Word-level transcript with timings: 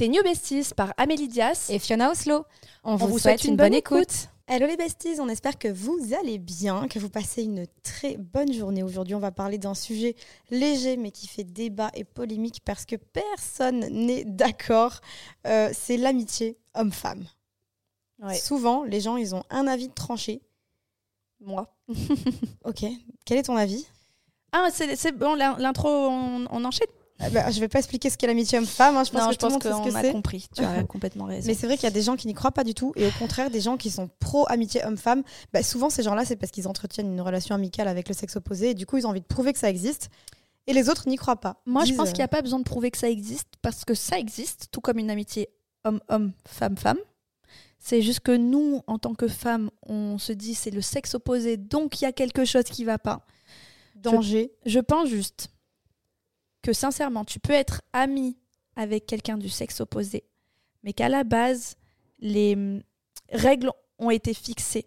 Tes 0.00 0.08
New 0.08 0.22
Besties 0.22 0.72
par 0.74 0.94
Amélie 0.96 1.28
Dias 1.28 1.66
et 1.68 1.78
Fiona 1.78 2.10
Oslo. 2.10 2.46
On, 2.84 2.96
vous, 2.96 3.18
souhaite, 3.18 3.44
une, 3.44 3.56
bonne, 3.56 3.74
écoute. 3.74 4.30
Hello 4.48 4.66
les 4.66 4.78
besties, 4.78 5.20
on 5.20 5.28
espère 5.28 5.58
que 5.58 5.68
vous 5.68 6.14
allez 6.18 6.38
bien, 6.38 6.88
que 6.88 6.98
vous 6.98 7.10
passez 7.10 7.42
une 7.42 7.66
très 7.82 8.16
bonne 8.16 8.50
journée. 8.50 8.82
Aujourd'hui, 8.82 9.14
on 9.14 9.18
va 9.18 9.30
parler 9.30 9.58
d'un 9.58 9.74
sujet 9.74 10.16
léger 10.50 10.96
mais 10.96 11.10
qui 11.10 11.26
fait 11.26 11.44
débat 11.44 11.90
et 11.92 12.04
polémique 12.04 12.62
parce 12.64 12.86
que 12.86 12.96
personne 12.96 13.80
n'est 13.90 14.24
d'accord. 14.24 15.02
Euh, 15.46 15.68
c'est 15.74 15.98
l'amitié 15.98 16.56
homme-femme. 16.74 17.26
Souvent, 18.42 18.84
les 18.84 19.02
gens, 19.02 19.18
ils 19.18 19.34
ont 19.34 19.42
un 19.50 19.66
avis 19.66 19.90
tranché. 19.90 20.40
Moi. 21.40 21.76
ok. 22.64 22.86
Quel 23.26 23.36
est 23.36 23.42
ton 23.42 23.56
avis? 23.56 23.86
Ah, 24.52 24.68
c'est 24.72 25.12
bon, 25.12 25.34
l'intro, 25.34 25.90
on, 25.90 26.46
on 26.50 26.64
enchaîne? 26.64 26.88
Bah, 27.28 27.50
je 27.50 27.60
vais 27.60 27.68
pas 27.68 27.78
expliquer 27.78 28.08
ce 28.08 28.16
qu'est 28.16 28.26
l'amitié 28.26 28.58
homme-femme. 28.58 28.96
Hein. 28.96 29.04
Je 29.04 29.10
pense 29.10 29.26
que 29.26 29.32
je 29.32 29.38
tout 29.38 29.46
le 29.46 29.52
monde 29.52 29.62
sait 29.62 29.72
ce 29.72 29.82
que 29.82 29.90
c'est. 29.90 30.12
compris. 30.12 30.48
Tu 30.54 30.64
as 30.64 30.84
complètement 30.88 31.26
raison. 31.26 31.46
Mais 31.46 31.54
c'est 31.54 31.66
vrai 31.66 31.76
qu'il 31.76 31.84
y 31.84 31.88
a 31.88 31.92
des 31.92 32.02
gens 32.02 32.16
qui 32.16 32.26
n'y 32.26 32.34
croient 32.34 32.52
pas 32.52 32.64
du 32.64 32.74
tout. 32.74 32.92
Et 32.96 33.06
au 33.06 33.10
contraire, 33.18 33.50
des 33.50 33.60
gens 33.60 33.76
qui 33.76 33.90
sont 33.90 34.08
pro-amitié 34.20 34.84
homme-femme. 34.84 35.22
Bah, 35.52 35.62
souvent, 35.62 35.90
ces 35.90 36.02
gens-là, 36.02 36.24
c'est 36.24 36.36
parce 36.36 36.50
qu'ils 36.50 36.66
entretiennent 36.66 37.12
une 37.12 37.20
relation 37.20 37.54
amicale 37.54 37.88
avec 37.88 38.08
le 38.08 38.14
sexe 38.14 38.36
opposé. 38.36 38.70
Et 38.70 38.74
du 38.74 38.86
coup, 38.86 38.96
ils 38.96 39.06
ont 39.06 39.10
envie 39.10 39.20
de 39.20 39.26
prouver 39.26 39.52
que 39.52 39.58
ça 39.58 39.68
existe. 39.68 40.08
Et 40.66 40.72
les 40.72 40.88
autres 40.88 41.08
n'y 41.08 41.16
croient 41.16 41.40
pas. 41.40 41.60
Moi, 41.66 41.84
je 41.84 41.94
pense 41.94 42.10
qu'il 42.10 42.18
n'y 42.18 42.24
a 42.24 42.28
pas 42.28 42.42
besoin 42.42 42.58
de 42.58 42.64
prouver 42.64 42.90
que 42.90 42.98
ça 42.98 43.10
existe. 43.10 43.48
Parce 43.60 43.84
que 43.84 43.94
ça 43.94 44.18
existe, 44.18 44.68
tout 44.70 44.80
comme 44.80 44.98
une 44.98 45.10
amitié 45.10 45.48
homme-homme, 45.84 46.32
femme-femme. 46.46 46.98
C'est 47.78 48.02
juste 48.02 48.20
que 48.20 48.36
nous, 48.36 48.82
en 48.86 48.98
tant 48.98 49.14
que 49.14 49.26
femmes, 49.26 49.70
on 49.86 50.18
se 50.18 50.32
dit 50.32 50.54
c'est 50.54 50.70
le 50.70 50.82
sexe 50.82 51.14
opposé, 51.14 51.56
donc 51.56 52.00
il 52.00 52.04
y 52.04 52.06
a 52.06 52.12
quelque 52.12 52.44
chose 52.44 52.64
qui 52.64 52.84
va 52.84 52.98
pas. 52.98 53.26
Danger. 53.96 54.52
je 54.66 54.80
pense 54.80 55.08
juste 55.08 55.50
que 56.62 56.72
sincèrement, 56.72 57.24
tu 57.24 57.40
peux 57.40 57.52
être 57.52 57.82
ami 57.92 58.36
avec 58.76 59.06
quelqu'un 59.06 59.38
du 59.38 59.48
sexe 59.48 59.80
opposé, 59.80 60.24
mais 60.82 60.92
qu'à 60.92 61.08
la 61.08 61.24
base, 61.24 61.76
les 62.18 62.54
hum, 62.54 62.82
règles 63.32 63.70
ont 63.98 64.10
été 64.10 64.34
fixées. 64.34 64.86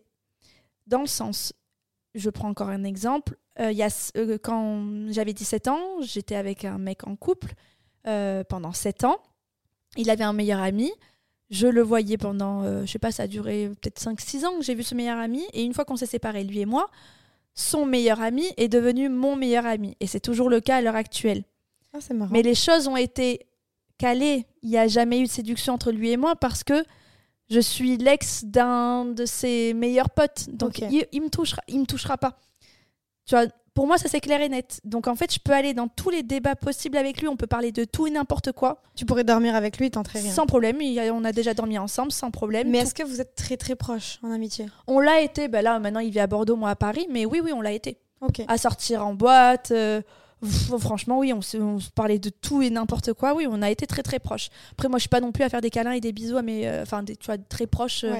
Dans 0.87 1.01
le 1.01 1.07
sens, 1.07 1.53
je 2.15 2.29
prends 2.29 2.49
encore 2.49 2.69
un 2.69 2.83
exemple, 2.83 3.37
euh, 3.59 3.71
y 3.71 3.83
a, 3.83 4.11
euh, 4.17 4.37
quand 4.41 5.09
j'avais 5.09 5.33
17 5.33 5.67
ans, 5.67 6.01
j'étais 6.01 6.35
avec 6.35 6.65
un 6.65 6.77
mec 6.77 7.07
en 7.07 7.15
couple 7.15 7.53
euh, 8.07 8.43
pendant 8.43 8.73
7 8.73 9.03
ans. 9.03 9.17
Il 9.95 10.09
avait 10.09 10.23
un 10.23 10.33
meilleur 10.33 10.59
ami. 10.59 10.91
Je 11.49 11.67
le 11.67 11.81
voyais 11.81 12.17
pendant, 12.17 12.63
je 12.83 12.91
sais 12.91 12.97
pas, 12.97 13.11
ça 13.11 13.23
a 13.23 13.27
duré 13.27 13.69
peut-être 13.69 14.01
5-6 14.01 14.45
ans 14.45 14.57
que 14.57 14.63
j'ai 14.63 14.73
vu 14.73 14.81
ce 14.81 14.95
meilleur 14.95 15.19
ami. 15.19 15.43
Et 15.53 15.63
une 15.63 15.73
fois 15.75 15.85
qu'on 15.85 15.95
s'est 15.95 16.07
séparés, 16.07 16.43
lui 16.43 16.61
et 16.61 16.65
moi, 16.65 16.89
son 17.53 17.85
meilleur 17.85 18.21
ami 18.21 18.45
est 18.57 18.69
devenu 18.69 19.07
mon 19.07 19.35
meilleur 19.35 19.67
ami. 19.67 19.95
Et 19.99 20.07
c'est 20.07 20.19
toujours 20.19 20.49
le 20.49 20.61
cas 20.61 20.77
à 20.77 20.81
l'heure 20.81 20.95
actuelle. 20.95 21.43
Ah, 21.93 21.99
Mais 22.31 22.41
les 22.41 22.55
choses 22.55 22.87
ont 22.87 22.97
été 22.97 23.47
calées. 23.97 24.45
Il 24.61 24.69
n'y 24.69 24.77
a 24.77 24.87
jamais 24.87 25.19
eu 25.19 25.23
de 25.23 25.29
séduction 25.29 25.73
entre 25.73 25.91
lui 25.91 26.11
et 26.11 26.17
moi 26.17 26.35
parce 26.35 26.63
que 26.63 26.83
je 27.49 27.59
suis 27.59 27.97
l'ex 27.97 28.43
d'un 28.45 29.05
de 29.05 29.25
ses 29.25 29.73
meilleurs 29.73 30.09
potes. 30.09 30.49
Donc 30.49 30.79
il, 30.79 31.05
il, 31.11 31.21
me 31.21 31.29
touchera, 31.29 31.61
il 31.67 31.79
me 31.79 31.85
touchera 31.85 32.17
pas. 32.17 32.39
Tu 33.25 33.35
vois, 33.35 33.45
pour 33.73 33.87
moi, 33.87 33.97
ça 33.97 34.07
c'est 34.07 34.19
clair 34.19 34.41
et 34.41 34.49
net. 34.49 34.79
Donc 34.83 35.07
en 35.07 35.15
fait, 35.15 35.33
je 35.33 35.39
peux 35.39 35.51
aller 35.51 35.73
dans 35.73 35.87
tous 35.87 36.09
les 36.09 36.23
débats 36.23 36.55
possibles 36.55 36.97
avec 36.97 37.21
lui. 37.21 37.27
On 37.27 37.35
peut 37.35 37.47
parler 37.47 37.71
de 37.71 37.85
tout 37.85 38.07
et 38.07 38.11
n'importe 38.11 38.51
quoi. 38.51 38.81
Tu 38.95 39.05
pourrais 39.05 39.23
dormir 39.23 39.55
avec 39.55 39.77
lui, 39.77 39.89
t'en 39.89 40.03
rien. 40.03 40.31
Sans 40.31 40.45
problème. 40.45 40.77
on 41.11 41.23
a 41.23 41.31
déjà 41.31 41.53
dormi 41.53 41.77
ensemble, 41.77 42.11
sans 42.11 42.31
problème. 42.31 42.69
Mais 42.69 42.79
est-ce 42.79 42.93
que 42.93 43.03
vous 43.03 43.19
êtes 43.19 43.35
très 43.35 43.57
très 43.57 43.75
proches 43.75 44.19
en 44.23 44.31
amitié? 44.31 44.67
On 44.87 44.99
l'a 44.99 45.21
été. 45.21 45.47
Ben 45.47 45.61
là, 45.61 45.79
maintenant, 45.79 46.01
il 46.01 46.11
vit 46.11 46.19
à 46.19 46.27
Bordeaux, 46.27 46.55
moi 46.55 46.69
à 46.69 46.75
Paris. 46.75 47.07
Mais 47.09 47.25
oui, 47.25 47.41
oui, 47.43 47.51
on 47.51 47.61
l'a 47.61 47.71
été. 47.71 47.97
Ok. 48.21 48.41
À 48.47 48.57
sortir 48.57 49.05
en 49.05 49.13
boîte. 49.13 49.71
Euh, 49.71 50.01
franchement, 50.43 51.19
oui, 51.19 51.33
on 51.33 51.41
se, 51.41 51.57
parlait 51.95 52.19
de 52.19 52.29
tout 52.29 52.61
et 52.61 52.69
n'importe 52.69 53.13
quoi. 53.13 53.33
Oui, 53.33 53.45
on 53.49 53.61
a 53.61 53.69
été 53.69 53.87
très 53.87 54.03
très 54.03 54.19
proches. 54.19 54.49
Après, 54.73 54.89
moi, 54.89 54.97
je 54.97 55.03
suis 55.03 55.09
pas 55.09 55.21
non 55.21 55.31
plus 55.31 55.43
à 55.43 55.49
faire 55.49 55.61
des 55.61 55.69
câlins 55.69 55.91
et 55.91 56.01
des 56.01 56.11
bisous, 56.11 56.41
mais 56.43 56.67
euh, 56.67 56.83
enfin, 56.83 57.03
tu 57.03 57.15
vois, 57.25 57.37
très 57.37 57.67
proches 57.67 58.03
euh, 58.03 58.15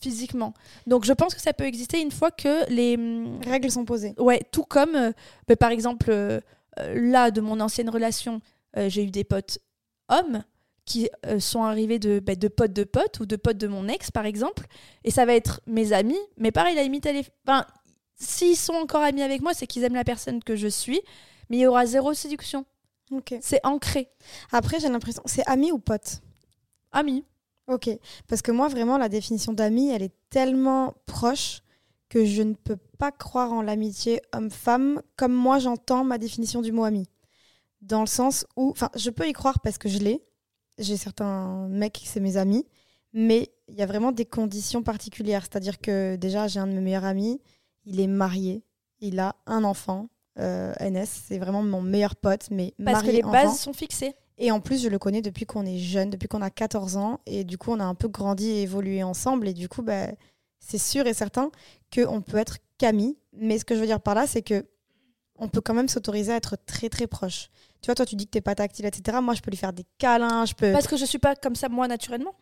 physiquement. 0.00 0.54
Donc, 0.86 1.04
je 1.04 1.12
pense 1.12 1.34
que 1.34 1.40
ça 1.40 1.52
peut 1.52 1.64
exister 1.64 2.00
une 2.00 2.10
fois 2.10 2.30
que 2.30 2.70
les 2.70 2.96
hum, 2.96 3.40
règles 3.46 3.70
sont 3.70 3.84
posées. 3.84 4.14
Ouais, 4.18 4.42
tout 4.50 4.64
comme, 4.64 4.94
euh, 4.94 5.12
bah, 5.46 5.56
par 5.56 5.70
exemple, 5.70 6.40
là, 6.76 7.30
de 7.30 7.40
mon 7.40 7.60
ancienne 7.60 7.90
relation, 7.90 8.40
j'ai 8.76 9.04
eu 9.04 9.10
des 9.10 9.24
potes 9.24 9.58
hommes 10.08 10.44
qui 10.84 11.10
sont 11.38 11.64
arrivés 11.64 11.98
de, 11.98 12.20
bah, 12.20 12.34
de 12.34 12.48
potes 12.48 12.72
de 12.72 12.84
potes 12.84 13.20
ou 13.20 13.26
de 13.26 13.36
potes 13.36 13.58
de 13.58 13.66
mon 13.66 13.88
ex, 13.88 14.10
par 14.10 14.24
exemple. 14.24 14.66
Et 15.04 15.10
ça 15.10 15.26
va 15.26 15.34
être 15.34 15.60
mes 15.66 15.92
amis, 15.92 16.18
mais 16.36 16.52
pareil, 16.52 16.76
la 16.76 16.82
limite, 16.82 17.04
elle 17.06 17.16
est. 17.16 17.30
Enfin, 17.46 17.66
s'ils 18.14 18.56
sont 18.56 18.74
encore 18.74 19.02
amis 19.02 19.22
avec 19.22 19.42
moi, 19.42 19.54
c'est 19.54 19.66
qu'ils 19.66 19.84
aiment 19.84 19.94
la 19.94 20.04
personne 20.04 20.42
que 20.42 20.56
je 20.56 20.68
suis 20.68 21.00
mais 21.48 21.58
il 21.58 21.60
y 21.60 21.66
aura 21.66 21.86
zéro 21.86 22.14
séduction. 22.14 22.64
C'est 23.40 23.64
ancré. 23.64 24.10
Après, 24.52 24.80
j'ai 24.80 24.88
l'impression. 24.88 25.22
C'est 25.26 25.46
ami 25.48 25.72
ou 25.72 25.78
pote? 25.78 26.20
Ami. 26.92 27.24
Ok. 27.66 27.90
Parce 28.26 28.42
que 28.42 28.52
moi, 28.52 28.68
vraiment, 28.68 28.98
la 28.98 29.08
définition 29.08 29.52
d'ami, 29.52 29.90
elle 29.90 30.02
est 30.02 30.14
tellement 30.30 30.94
proche 31.06 31.62
que 32.08 32.24
je 32.24 32.42
ne 32.42 32.54
peux 32.54 32.78
pas 32.98 33.12
croire 33.12 33.52
en 33.52 33.62
l'amitié 33.62 34.22
homme-femme 34.32 35.02
comme 35.16 35.34
moi 35.34 35.58
j'entends 35.58 36.04
ma 36.04 36.16
définition 36.16 36.62
du 36.62 36.72
mot 36.72 36.84
ami. 36.84 37.06
Dans 37.82 38.00
le 38.00 38.06
sens 38.06 38.46
où. 38.56 38.70
Enfin, 38.70 38.90
je 38.96 39.10
peux 39.10 39.28
y 39.28 39.32
croire 39.32 39.60
parce 39.60 39.78
que 39.78 39.88
je 39.88 39.98
l'ai. 39.98 40.24
J'ai 40.78 40.96
certains 40.96 41.68
mecs, 41.68 42.02
c'est 42.04 42.20
mes 42.20 42.36
amis. 42.36 42.66
Mais 43.12 43.50
il 43.68 43.74
y 43.74 43.82
a 43.82 43.86
vraiment 43.86 44.12
des 44.12 44.26
conditions 44.26 44.82
particulières. 44.82 45.42
C'est-à-dire 45.42 45.78
que 45.78 46.16
déjà, 46.16 46.46
j'ai 46.46 46.60
un 46.60 46.66
de 46.66 46.72
mes 46.72 46.80
meilleurs 46.80 47.04
amis. 47.04 47.40
Il 47.84 48.00
est 48.00 48.06
marié. 48.06 48.64
Il 49.00 49.18
a 49.18 49.36
un 49.46 49.64
enfant 49.64 50.08
euh, 50.38 50.72
NS, 50.80 51.06
c'est 51.06 51.38
vraiment 51.38 51.62
mon 51.62 51.80
meilleur 51.80 52.16
pote. 52.16 52.48
Mais 52.50 52.74
Parce 52.84 53.02
que 53.02 53.10
les 53.10 53.22
bases 53.22 53.58
sont 53.58 53.72
fixées. 53.72 54.14
Et 54.38 54.52
en 54.52 54.60
plus, 54.60 54.82
je 54.82 54.88
le 54.88 54.98
connais 54.98 55.20
depuis 55.20 55.46
qu'on 55.46 55.66
est 55.66 55.78
jeune, 55.78 56.10
depuis 56.10 56.28
qu'on 56.28 56.42
a 56.42 56.50
14 56.50 56.96
ans. 56.96 57.20
Et 57.26 57.44
du 57.44 57.58
coup, 57.58 57.72
on 57.72 57.80
a 57.80 57.84
un 57.84 57.94
peu 57.94 58.08
grandi 58.08 58.48
et 58.48 58.62
évolué 58.62 59.02
ensemble. 59.02 59.48
Et 59.48 59.54
du 59.54 59.68
coup, 59.68 59.82
bah, 59.82 60.06
c'est 60.60 60.78
sûr 60.78 61.06
et 61.06 61.14
certain 61.14 61.50
qu'on 61.92 62.22
peut 62.22 62.36
être 62.36 62.58
qu'amis. 62.78 63.18
Mais 63.36 63.58
ce 63.58 63.64
que 63.64 63.74
je 63.74 63.80
veux 63.80 63.86
dire 63.86 64.00
par 64.00 64.14
là, 64.14 64.26
c'est 64.26 64.42
que 64.42 64.64
on 65.40 65.48
peut 65.48 65.60
quand 65.60 65.74
même 65.74 65.88
s'autoriser 65.88 66.32
à 66.32 66.36
être 66.36 66.56
très 66.66 66.88
très 66.88 67.06
proche. 67.06 67.48
Tu 67.80 67.86
vois, 67.86 67.94
toi, 67.94 68.06
tu 68.06 68.16
dis 68.16 68.26
que 68.26 68.30
t'es 68.30 68.40
pas 68.40 68.54
tactile, 68.54 68.86
etc. 68.86 69.18
Moi, 69.22 69.34
je 69.34 69.40
peux 69.40 69.50
lui 69.50 69.56
faire 69.56 69.72
des 69.72 69.84
câlins. 69.98 70.44
Je 70.44 70.54
peux... 70.54 70.72
Parce 70.72 70.88
que 70.88 70.96
je 70.96 71.04
suis 71.04 71.18
pas 71.18 71.36
comme 71.36 71.54
ça, 71.54 71.68
moi, 71.68 71.86
naturellement. 71.86 72.34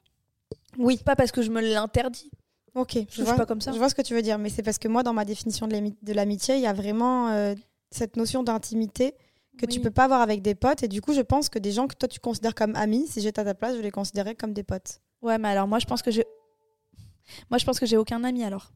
Oui. 0.78 0.98
Pas 1.04 1.16
parce 1.16 1.30
que 1.30 1.42
je 1.42 1.50
me 1.50 1.60
l'interdis. 1.60 2.30
Ok, 2.74 2.92
je, 2.94 3.04
je 3.10 3.22
vois, 3.22 3.32
suis 3.32 3.38
pas 3.38 3.46
comme 3.46 3.60
ça. 3.60 3.72
Je 3.72 3.78
vois 3.78 3.88
ce 3.88 3.94
que 3.94 4.02
tu 4.02 4.14
veux 4.14 4.20
dire, 4.20 4.38
mais 4.38 4.50
c'est 4.50 4.62
parce 4.62 4.78
que 4.78 4.88
moi, 4.88 5.02
dans 5.02 5.14
ma 5.14 5.24
définition 5.24 5.66
de 5.66 6.12
l'amitié, 6.12 6.56
il 6.56 6.60
y 6.60 6.66
a 6.66 6.74
vraiment 6.74 7.28
euh, 7.28 7.54
cette 7.91 8.16
notion 8.16 8.42
d'intimité 8.42 9.14
que 9.58 9.66
tu 9.66 9.80
peux 9.80 9.91
pas 9.91 10.04
avoir 10.04 10.20
avec 10.20 10.42
des 10.42 10.54
potes. 10.54 10.82
Et 10.82 10.88
du 10.88 11.00
coup, 11.00 11.14
je 11.14 11.20
pense 11.20 11.48
que 11.48 11.58
des 11.58 11.72
gens 11.72 11.86
que 11.86 11.94
toi 11.94 12.08
tu 12.08 12.20
considères 12.20 12.54
comme 12.54 12.74
amis, 12.76 13.06
si 13.08 13.20
j'étais 13.20 13.41
à 13.41 13.44
ta 13.44 13.54
place, 13.54 13.76
je 13.76 13.80
les 13.80 13.91
considérais 13.91 14.34
comme 14.34 14.52
des 14.52 14.62
potes. 14.62 15.00
Ouais, 15.22 15.38
mais 15.38 15.48
alors 15.48 15.66
moi, 15.66 15.78
je 15.78 15.86
pense 15.86 16.02
que 16.02 16.10
j'ai. 16.10 16.24
Moi, 17.50 17.58
je 17.58 17.64
pense 17.64 17.80
que 17.80 17.86
j'ai 17.86 17.97
aucun 17.97 18.22
ami 18.22 18.44
alors. 18.44 18.70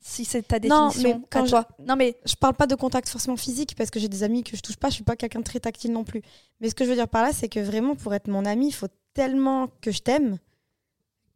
Si 0.00 0.24
c'est 0.24 0.42
ta 0.42 0.58
définition 0.58 1.18
non, 1.18 1.22
quand 1.28 1.44
toi. 1.44 1.66
Non, 1.84 1.96
mais 1.96 2.16
je 2.24 2.34
parle 2.34 2.54
pas 2.54 2.66
de 2.66 2.74
contact 2.74 3.08
forcément 3.08 3.36
physique 3.36 3.74
parce 3.76 3.90
que 3.90 3.98
j'ai 3.98 4.08
des 4.08 4.22
amis 4.22 4.44
que 4.44 4.56
je 4.56 4.62
touche 4.62 4.76
pas. 4.76 4.88
Je 4.88 4.94
suis 4.94 5.04
pas 5.04 5.16
quelqu'un 5.16 5.40
de 5.40 5.44
très 5.44 5.60
tactile 5.60 5.92
non 5.92 6.04
plus. 6.04 6.22
Mais 6.60 6.70
ce 6.70 6.74
que 6.74 6.84
je 6.84 6.90
veux 6.90 6.94
dire 6.94 7.08
par 7.08 7.22
là, 7.22 7.32
c'est 7.32 7.48
que 7.48 7.60
vraiment, 7.60 7.96
pour 7.96 8.14
être 8.14 8.28
mon 8.28 8.44
ami, 8.44 8.68
il 8.68 8.72
faut 8.72 8.86
tellement 9.12 9.68
que 9.80 9.90
je 9.90 9.98
t'aime 9.98 10.38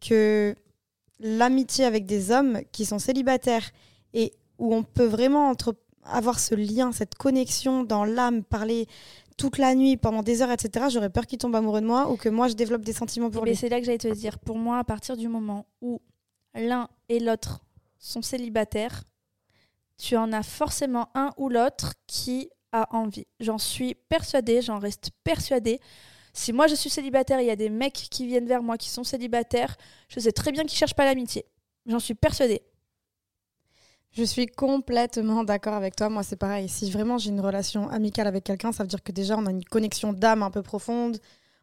que 0.00 0.54
l'amitié 1.18 1.84
avec 1.84 2.06
des 2.06 2.30
hommes 2.30 2.60
qui 2.72 2.84
sont 2.84 2.98
célibataires 2.98 3.70
et 4.12 4.32
où 4.58 4.74
on 4.74 4.82
peut 4.82 5.04
vraiment 5.04 5.48
entre 5.48 5.74
avoir 6.04 6.38
ce 6.38 6.54
lien, 6.54 6.92
cette 6.92 7.14
connexion 7.14 7.84
dans 7.84 8.04
l'âme, 8.04 8.42
parler 8.42 8.86
toute 9.36 9.58
la 9.58 9.74
nuit, 9.74 9.96
pendant 9.96 10.22
des 10.22 10.42
heures, 10.42 10.50
etc., 10.50 10.86
j'aurais 10.90 11.10
peur 11.10 11.26
qu'il 11.26 11.38
tombe 11.38 11.54
amoureux 11.56 11.80
de 11.80 11.86
moi 11.86 12.10
ou 12.10 12.16
que 12.16 12.28
moi 12.28 12.48
je 12.48 12.54
développe 12.54 12.82
des 12.82 12.92
sentiments 12.92 13.30
pour 13.30 13.42
Mais 13.42 13.50
lui. 13.50 13.56
C'est 13.56 13.68
là 13.68 13.80
que 13.80 13.86
j'allais 13.86 13.98
te 13.98 14.12
dire. 14.12 14.38
Pour 14.38 14.56
moi, 14.56 14.78
à 14.78 14.84
partir 14.84 15.16
du 15.16 15.28
moment 15.28 15.66
où 15.80 16.00
l'un 16.54 16.88
et 17.08 17.18
l'autre 17.18 17.64
sont 17.98 18.22
célibataires, 18.22 19.04
tu 19.98 20.16
en 20.16 20.32
as 20.32 20.42
forcément 20.42 21.08
un 21.14 21.30
ou 21.36 21.48
l'autre 21.48 21.94
qui 22.06 22.50
a 22.72 22.94
envie. 22.94 23.26
J'en 23.40 23.58
suis 23.58 23.94
persuadée, 23.94 24.60
j'en 24.62 24.78
reste 24.78 25.10
persuadée. 25.22 25.80
Si 26.32 26.52
moi 26.52 26.66
je 26.66 26.74
suis 26.74 26.90
célibataire, 26.90 27.40
il 27.40 27.46
y 27.46 27.50
a 27.50 27.56
des 27.56 27.70
mecs 27.70 27.92
qui 28.10 28.26
viennent 28.26 28.46
vers 28.46 28.62
moi 28.62 28.76
qui 28.76 28.90
sont 28.90 29.04
célibataires, 29.04 29.76
je 30.08 30.18
sais 30.18 30.32
très 30.32 30.50
bien 30.50 30.64
qu'ils 30.64 30.76
cherchent 30.76 30.94
pas 30.94 31.04
l'amitié. 31.04 31.44
J'en 31.86 32.00
suis 32.00 32.14
persuadée. 32.14 32.62
Je 34.16 34.22
suis 34.22 34.46
complètement 34.46 35.42
d'accord 35.42 35.74
avec 35.74 35.96
toi. 35.96 36.08
Moi, 36.08 36.22
c'est 36.22 36.36
pareil. 36.36 36.68
Si 36.68 36.88
vraiment 36.88 37.18
j'ai 37.18 37.30
une 37.30 37.40
relation 37.40 37.88
amicale 37.88 38.28
avec 38.28 38.44
quelqu'un, 38.44 38.70
ça 38.70 38.84
veut 38.84 38.88
dire 38.88 39.02
que 39.02 39.10
déjà, 39.10 39.36
on 39.36 39.44
a 39.46 39.50
une 39.50 39.64
connexion 39.64 40.12
d'âme 40.12 40.44
un 40.44 40.52
peu 40.52 40.62
profonde. 40.62 41.18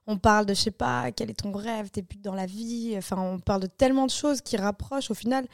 On 0.05 0.17
parle 0.17 0.45
de, 0.45 0.53
je 0.53 0.59
sais 0.59 0.71
pas, 0.71 1.13
quel 1.13 1.29
est 1.29 1.39
ton 1.39 1.53
rêve, 1.53 1.89
tes 1.91 2.01
buts 2.01 2.17
dans 2.17 2.35
la 2.35 2.45
vie. 2.45 2.93
Enfin, 2.97 3.17
on 3.21 3.39
parle 3.39 3.61
de 3.61 3.67
tellement 3.67 4.05
de 4.05 4.11
choses 4.11 4.41
qui 4.41 4.57
rapprochent 4.57 5.11
au 5.11 5.13
final 5.13 5.45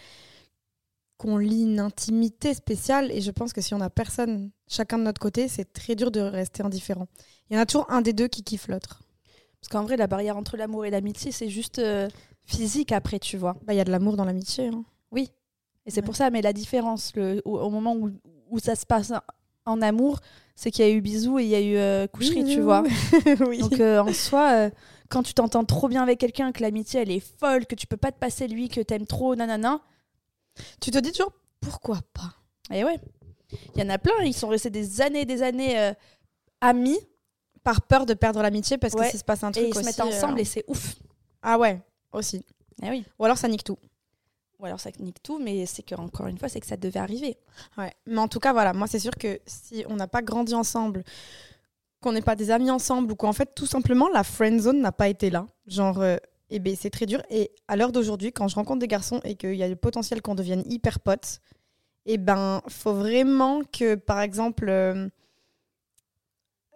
qu'on 1.18 1.38
lit 1.38 1.64
une 1.64 1.80
intimité 1.80 2.56
spéciale. 2.56 3.12
Et 3.12 3.22
je 3.22 3.30
pense 3.30 3.54
que 3.54 3.62
si 3.62 3.76
on 3.76 3.82
a 3.82 3.92
personne, 3.92 4.50
chacun 4.68 4.98
de 4.98 5.04
notre 5.04 5.22
côté, 5.22 5.48
c'est 5.48 5.72
très 5.72 5.94
dur 5.94 6.10
de 6.10 6.22
rester 6.22 6.64
indifférent. 6.64 7.08
Il 7.50 7.56
y 7.56 7.60
en 7.60 7.62
a 7.62 7.68
toujours 7.68 7.92
un 7.92 8.02
des 8.02 8.14
deux 8.14 8.28
qui 8.28 8.44
kiffe 8.44 8.70
l'autre. 8.70 9.04
Parce 9.62 9.70
qu'en 9.70 9.84
vrai, 9.84 9.98
la 9.98 10.08
barrière 10.08 10.36
entre 10.36 10.58
l'amour 10.58 10.86
et 10.86 10.90
l'amitié, 10.90 11.32
c'est 11.32 11.50
juste 11.50 11.78
euh, 11.78 12.10
physique 12.44 12.92
après, 12.92 13.20
tu 13.20 13.38
vois. 13.38 13.56
Bah, 13.66 13.76
il 13.76 13.78
y 13.78 13.82
a 13.82 13.84
de 13.84 13.92
l'amour 13.92 14.16
dans 14.16 14.26
l'amitié. 14.26 14.70
Hein. 14.70 14.84
Oui, 15.12 15.30
et 15.88 15.92
c'est 15.92 16.02
pour 16.02 16.16
ça, 16.16 16.30
mais 16.30 16.42
la 16.42 16.54
différence, 16.54 17.14
le, 17.16 17.42
au, 17.46 17.70
moment 17.70 17.96
où, 17.96 18.12
où, 18.50 18.60
ça 18.60 18.76
se 18.76 18.86
passe 18.86 19.14
en 19.66 19.82
amour, 19.82 20.20
c'est 20.56 20.70
qu'il 20.70 20.86
y 20.86 20.90
a 20.90 20.92
eu 20.92 21.02
bisous 21.02 21.40
et 21.40 21.44
il 21.44 21.50
y 21.50 21.56
a 21.56 21.62
eu 21.62 21.78
euh, 21.78 22.08
coucherie, 22.08 22.44
tu 22.44 22.60
vois. 22.60 22.84
oui. 23.48 23.60
Donc 23.60 23.80
euh, 23.80 24.00
en 24.02 24.12
soi, 24.14 24.52
euh, 24.52 24.70
quand 25.10 25.24
tu 25.24 25.34
t'entends 25.34 25.64
trop 25.64 25.88
bien 25.88 26.04
avec 26.04 26.20
quelqu'un, 26.20 26.52
que 26.52 26.62
l'amitié 26.62 27.02
elle 27.02 27.12
est 27.12 27.26
folle, 27.40 27.66
que 27.66 27.76
tu 27.76 27.88
peux 27.88 27.98
pas 27.98 28.12
te 28.12 28.20
passer 28.20 28.48
lui, 28.48 28.68
que 28.68 28.82
t'aimes 28.82 29.06
trop, 29.08 29.36
nanana. 29.36 29.80
Tu 30.82 30.92
te 30.92 30.98
dis 30.98 31.12
toujours 31.12 31.32
pourquoi 31.62 32.00
pas? 32.14 32.34
Et 32.76 32.84
ouais. 32.84 33.00
Il 33.76 33.82
y 33.82 33.86
en 33.86 33.90
a 33.90 33.98
plein, 33.98 34.14
ils 34.24 34.34
sont 34.34 34.50
restés 34.50 34.70
des 34.70 35.00
années 35.02 35.22
et 35.22 35.26
des 35.26 35.42
années 35.42 35.80
euh, 35.80 35.94
amis 36.60 37.00
Par 37.64 37.82
peur 37.82 38.06
de 38.06 38.14
perdre 38.14 38.42
l'amitié 38.42 38.78
parce 38.78 38.94
Ouais. 38.94 39.10
que 39.10 39.18
se 39.18 39.24
passe 39.24 39.44
un 39.44 39.52
truc 39.52 39.66
et 39.66 39.70
ils 39.70 39.74
se 39.74 39.86
mettent 39.86 40.02
ensemble 40.02 40.40
et 40.42 40.46
c'est 40.46 40.66
ouf. 40.68 40.96
Ah 41.42 41.58
ouais, 41.58 41.82
aussi. 42.12 42.46
Eh 42.84 42.90
oui. 42.90 43.06
Ou 43.20 43.26
alors 43.26 43.38
ça 43.38 43.48
nique 43.48 43.64
tout. 43.64 43.78
Ou 44.60 44.66
alors 44.66 44.80
ça 44.80 44.90
nique 45.00 45.22
tout, 45.22 45.40
mais 45.40 45.66
c'est 45.66 45.84
que 45.84 45.94
encore 45.96 46.28
une 46.28 46.38
fois, 46.38 46.50
c'est 46.50 46.60
que 46.60 46.66
ça 46.66 46.78
devait 46.78 47.00
arriver. 47.00 47.38
Ouais. 47.78 47.94
Mais 48.08 48.18
en 48.20 48.28
tout 48.28 48.40
cas, 48.40 48.54
voilà, 48.54 48.74
moi 48.74 48.88
c'est 48.88 49.00
sûr 49.00 49.16
que 49.16 49.40
si 49.46 49.86
on 49.88 49.96
n'a 49.96 50.08
pas 50.08 50.22
grandi 50.22 50.56
ensemble, 50.56 51.04
qu'on 52.02 52.12
n'est 52.12 52.22
pas 52.22 52.36
des 52.36 52.50
amis 52.50 52.72
ensemble, 52.72 53.12
ou 53.12 53.16
qu'en 53.16 53.34
fait 53.34 53.54
tout 53.56 53.68
simplement 53.68 54.10
la 54.10 54.24
friend 54.24 54.60
zone 54.60 54.82
n'a 54.82 54.92
pas 54.92 55.10
été 55.10 55.30
là, 55.30 55.48
genre, 55.68 56.02
euh, 56.02 56.18
eh 56.50 56.60
ben, 56.60 56.76
c'est 56.76 56.90
très 56.90 57.06
dur. 57.06 57.22
Et 57.30 57.52
à 57.68 57.76
l'heure 57.76 57.92
d'aujourd'hui, 57.92 58.32
quand 58.32 58.48
je 58.48 58.56
rencontre 58.56 58.80
des 58.80 58.88
garçons 58.88 59.20
et 59.24 59.36
qu'il 59.36 59.56
y 59.56 59.64
a 59.64 59.68
le 59.68 59.76
potentiel 59.76 60.22
qu'on 60.22 60.36
devienne 60.36 60.64
hyper 60.66 61.00
potes, 61.00 61.40
eh 62.06 62.18
ben, 62.18 62.62
faut 62.68 62.94
vraiment 62.94 63.62
que, 63.64 63.96
par 63.96 64.22
exemple, 64.22 64.70
euh, 64.70 65.08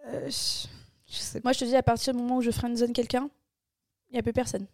euh, 0.06 0.26
je, 0.28 0.68
je 1.10 1.16
sais. 1.16 1.40
Moi, 1.42 1.52
je 1.52 1.60
te 1.60 1.64
dis, 1.64 1.74
à 1.74 1.82
partir 1.82 2.12
du 2.12 2.20
moment 2.20 2.36
où 2.36 2.42
je 2.42 2.50
friendzone 2.50 2.92
quelqu'un, 2.92 3.30
il 4.10 4.14
n'y 4.14 4.18
a 4.18 4.22
plus 4.22 4.32
personne. 4.32 4.66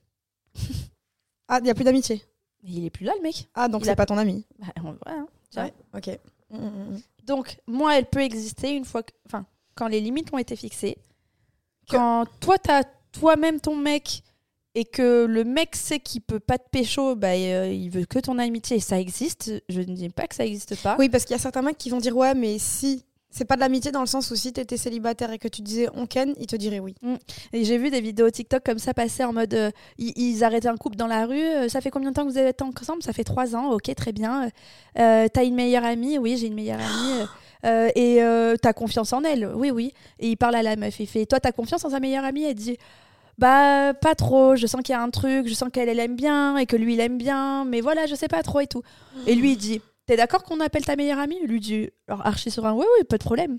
Ah, 1.51 1.61
il 1.63 1.67
y 1.67 1.71
a 1.71 1.75
plus 1.75 1.85
d'amitié. 1.85 2.23
Mais 2.65 2.71
il 2.71 2.85
est 2.85 2.91
plus 2.91 3.05
là, 3.05 3.13
le 3.17 3.23
mec. 3.23 3.49
Ah, 3.55 3.69
donc 3.69 3.85
c'est 3.85 3.91
a- 3.91 3.97
pas 3.97 4.07
ton 4.07 4.19
ami. 4.19 4.45
Bah, 4.59 4.67
en 4.85 4.93
vrai, 4.93 4.99
hein. 5.13 5.27
Ouais. 5.57 5.73
Ok. 5.95 6.19
Mm, 6.51 6.57
mm, 6.59 6.91
mm. 6.95 7.01
Donc, 7.25 7.59
moi, 7.67 7.97
elle 7.99 8.07
peut 8.07 8.21
exister 8.23 8.71
une 8.75 8.85
fois 8.85 9.03
que. 9.03 9.13
Enfin, 9.27 9.47
quand 9.75 9.87
les 9.89 10.01
limites 10.01 10.33
ont 10.33 10.39
été 10.39 10.57
fixées. 10.57 10.97
Que- 11.89 11.97
Quand 11.97 12.27
toi, 12.41 12.59
t'as 12.59 12.83
toi-même 13.13 13.61
ton 13.61 13.77
mec 13.77 14.23
et 14.75 14.85
que 14.85 15.25
le 15.25 15.45
mec 15.45 15.75
sait 15.77 15.99
qu'il 16.01 16.21
peut 16.21 16.41
pas 16.41 16.59
te 16.59 16.69
pécho, 16.69 17.17
bah, 17.17 17.29
euh, 17.33 17.73
il 17.73 17.91
veut 17.91 18.05
que 18.05 18.19
ton 18.19 18.39
amitié 18.39 18.77
et 18.77 18.81
ça 18.81 19.01
existe. 19.01 19.53
Je 19.69 19.81
ne 19.81 19.95
dis 19.95 20.09
pas 20.11 20.27
que 20.27 20.35
ça 20.35 20.45
existe 20.45 20.81
pas. 20.83 20.97
Oui, 20.99 21.09
parce 21.09 21.25
qu'il 21.25 21.33
y 21.35 21.39
a 21.39 21.43
certains 21.43 21.63
mecs 21.63 21.79
qui 21.79 21.91
vont 21.91 21.99
dire 21.99 22.17
ouais, 22.17 22.35
mais 22.35 22.59
si. 22.59 23.05
C'est 23.31 23.45
pas 23.45 23.57
de 23.57 23.61
l'amitié 23.61 23.93
dans 23.93 24.01
le 24.01 24.07
sens 24.07 24.31
où 24.31 24.37
si 24.37 24.53
t'étais 24.53 24.79
célibataire 24.79 25.31
et 25.33 25.39
que 25.39 25.49
tu 25.49 25.61
disais 25.61 25.89
on 25.95 26.07
ken, 26.07 26.35
ils 26.41 26.47
te 26.47 26.57
diraient 26.57 26.81
oui. 26.81 26.95
Et 27.53 27.65
j'ai 27.65 27.77
vu 27.77 27.91
des 27.91 28.01
vidéos 28.01 28.31
TikTok 28.31 28.65
comme 28.65 28.79
ça 28.79 28.95
passer 28.95 29.23
en 29.23 29.33
mode 29.35 29.53
euh, 29.53 29.71
ils, 29.99 30.13
ils 30.17 30.45
arrêtaient 30.45 30.69
un 30.69 30.77
couple 30.79 30.97
dans 30.97 31.07
la 31.07 31.27
rue. 31.27 31.37
euh, 31.39 31.69
ça 31.69 31.81
fait 31.83 31.91
combien 31.91 32.11
de 32.11 32.15
temps 32.15 32.25
que 32.25 32.31
vous 32.31 32.39
êtes 32.39 32.63
ensemble? 32.63 33.03
Ça 33.03 33.13
fait 33.13 33.25
trois 33.25 33.55
ans. 33.55 33.71
Ok, 33.73 33.95
très 33.95 34.13
bien. 34.13 34.51
Euh, 34.99 35.29
t'as 35.33 35.45
une 35.45 35.55
meilleure 35.55 35.85
amie? 35.85 36.17
Oui, 36.19 36.37
j'ai 36.39 36.47
une 36.47 36.55
meilleure 36.55 36.81
amie. 36.81 37.27
et 37.97 38.23
t'as 38.63 38.73
confiance 38.73 39.13
en 39.13 39.23
elle? 39.23 39.51
Oui, 39.55 39.71
oui. 39.71 39.93
Et 40.21 40.31
il 40.31 40.37
parle 40.37 40.55
à 40.55 40.63
la 40.63 40.77
meuf. 40.77 40.99
Il 40.99 41.07
fait 41.07 41.27
Toi, 41.27 41.39
t'as 41.39 41.53
confiance 41.53 41.85
en 41.85 41.91
sa 41.91 42.01
meilleure 42.01 42.25
amie? 42.25 42.45
Elle 42.45 42.55
dit 42.55 42.79
Bah, 43.37 43.93
pas 43.95 44.15
trop. 44.15 44.57
Je 44.57 44.67
sens 44.67 44.81
qu'il 44.83 44.95
y 44.95 44.97
a 44.97 45.03
un 45.03 45.11
truc. 45.11 45.47
Je 45.47 45.55
sens 45.55 45.69
qu'elle, 45.71 45.89
elle 45.91 46.01
aime 46.01 46.17
bien 46.17 46.57
et 46.57 46.65
que 46.67 46.77
lui, 46.77 46.95
il 46.95 47.01
aime 47.01 47.19
bien. 47.19 47.67
Mais 47.67 47.83
voilà, 47.83 48.07
je 48.07 48.15
sais 48.15 48.29
pas 48.29 48.43
trop 48.43 48.61
et 48.61 48.67
tout. 48.67 48.83
Et 49.27 49.35
lui, 49.35 49.53
il 49.53 49.57
dit 49.59 49.83
T'es 50.09 50.17
d'accord 50.17 50.43
qu'on 50.43 50.59
appelle 50.61 50.85
ta 50.85 50.97
meilleure 50.97 51.19
amie 51.21 51.39
lui 51.47 51.61
dit 51.61 51.91
Alors, 52.09 52.27
archi 52.27 52.51
serein 52.51 52.73
Oui, 52.73 52.85
oui, 52.99 53.05
pas 53.05 53.19
de 53.19 53.23
problème. 53.23 53.59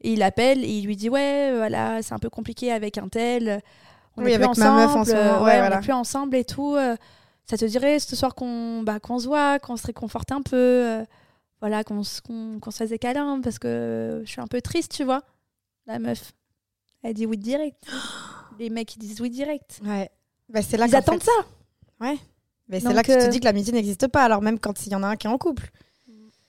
Et 0.00 0.14
il 0.14 0.22
appelle 0.22 0.64
et 0.64 0.68
il 0.68 0.86
lui 0.86 0.96
dit 0.96 1.08
Ouais, 1.10 1.50
euh, 1.52 1.58
voilà, 1.58 2.02
c'est 2.02 2.14
un 2.14 2.18
peu 2.18 2.30
compliqué 2.30 2.72
avec 2.72 2.98
un 2.98 3.06
tel. 3.08 3.62
On 4.16 4.24
Oui, 4.24 4.32
est 4.32 4.36
plus 4.38 4.44
avec 4.46 4.56
ma 4.58 4.70
meuf 4.74 4.90
en 4.96 5.00
ensemble, 5.00 5.06
ce 5.06 5.12
moment, 5.12 5.28
euh, 5.42 5.44
ouais, 5.44 5.60
ouais, 5.60 5.68
on 5.72 5.78
est 5.78 5.82
plus 5.82 5.92
ensemble 5.92 6.36
et 6.36 6.44
tout. 6.44 6.74
euh, 6.74 6.96
ça 7.44 7.56
te 7.58 7.64
dirait 7.66 7.98
ce 7.98 8.16
soir 8.16 8.34
qu'on 8.34 8.82
bah, 8.82 8.98
qu'on 8.98 9.18
se 9.18 9.26
voit, 9.26 9.58
qu'on 9.58 9.76
se 9.76 9.86
réconforte 9.86 10.32
un 10.32 10.42
peu, 10.42 11.04
voilà, 11.60 11.84
qu'on 11.84 12.02
se 12.02 12.20
qu'on- 12.22 12.58
qu'on 12.60 12.70
se 12.70 12.78
fasse 12.78 12.88
des 12.88 12.98
câlins 12.98 13.40
parce 13.42 13.58
que 13.58 14.22
je 14.24 14.30
suis 14.30 14.40
un 14.40 14.46
peu 14.46 14.60
triste, 14.62 14.92
tu 14.94 15.04
vois. 15.04 15.22
La 15.86 15.98
meuf, 15.98 16.32
elle 17.02 17.14
dit 17.14 17.26
oui 17.26 17.36
direct. 17.36 17.82
Les 18.58 18.70
mecs 18.70 18.94
ils 18.96 18.98
disent 19.00 19.20
oui 19.20 19.28
direct. 19.30 19.80
Ouais. 19.84 20.10
Bah, 20.48 20.62
c'est 20.62 20.76
là 20.78 20.86
Ils 20.86 20.96
attendent 20.96 21.22
fait- 21.22 21.30
ça. 21.30 21.46
Mais 22.72 22.80
c'est 22.80 22.92
là 22.94 23.02
que 23.02 23.12
tu 23.12 23.18
te 23.18 23.24
euh, 23.24 23.28
dis 23.28 23.38
que 23.40 23.44
l'amitié 23.44 23.72
n'existe 23.72 24.08
pas, 24.08 24.24
alors 24.24 24.42
même 24.42 24.58
quand 24.58 24.86
il 24.86 24.92
y 24.92 24.94
en 24.96 25.02
a 25.02 25.06
un 25.08 25.16
qui 25.16 25.26
est 25.26 25.30
en 25.30 25.38
couple. 25.38 25.70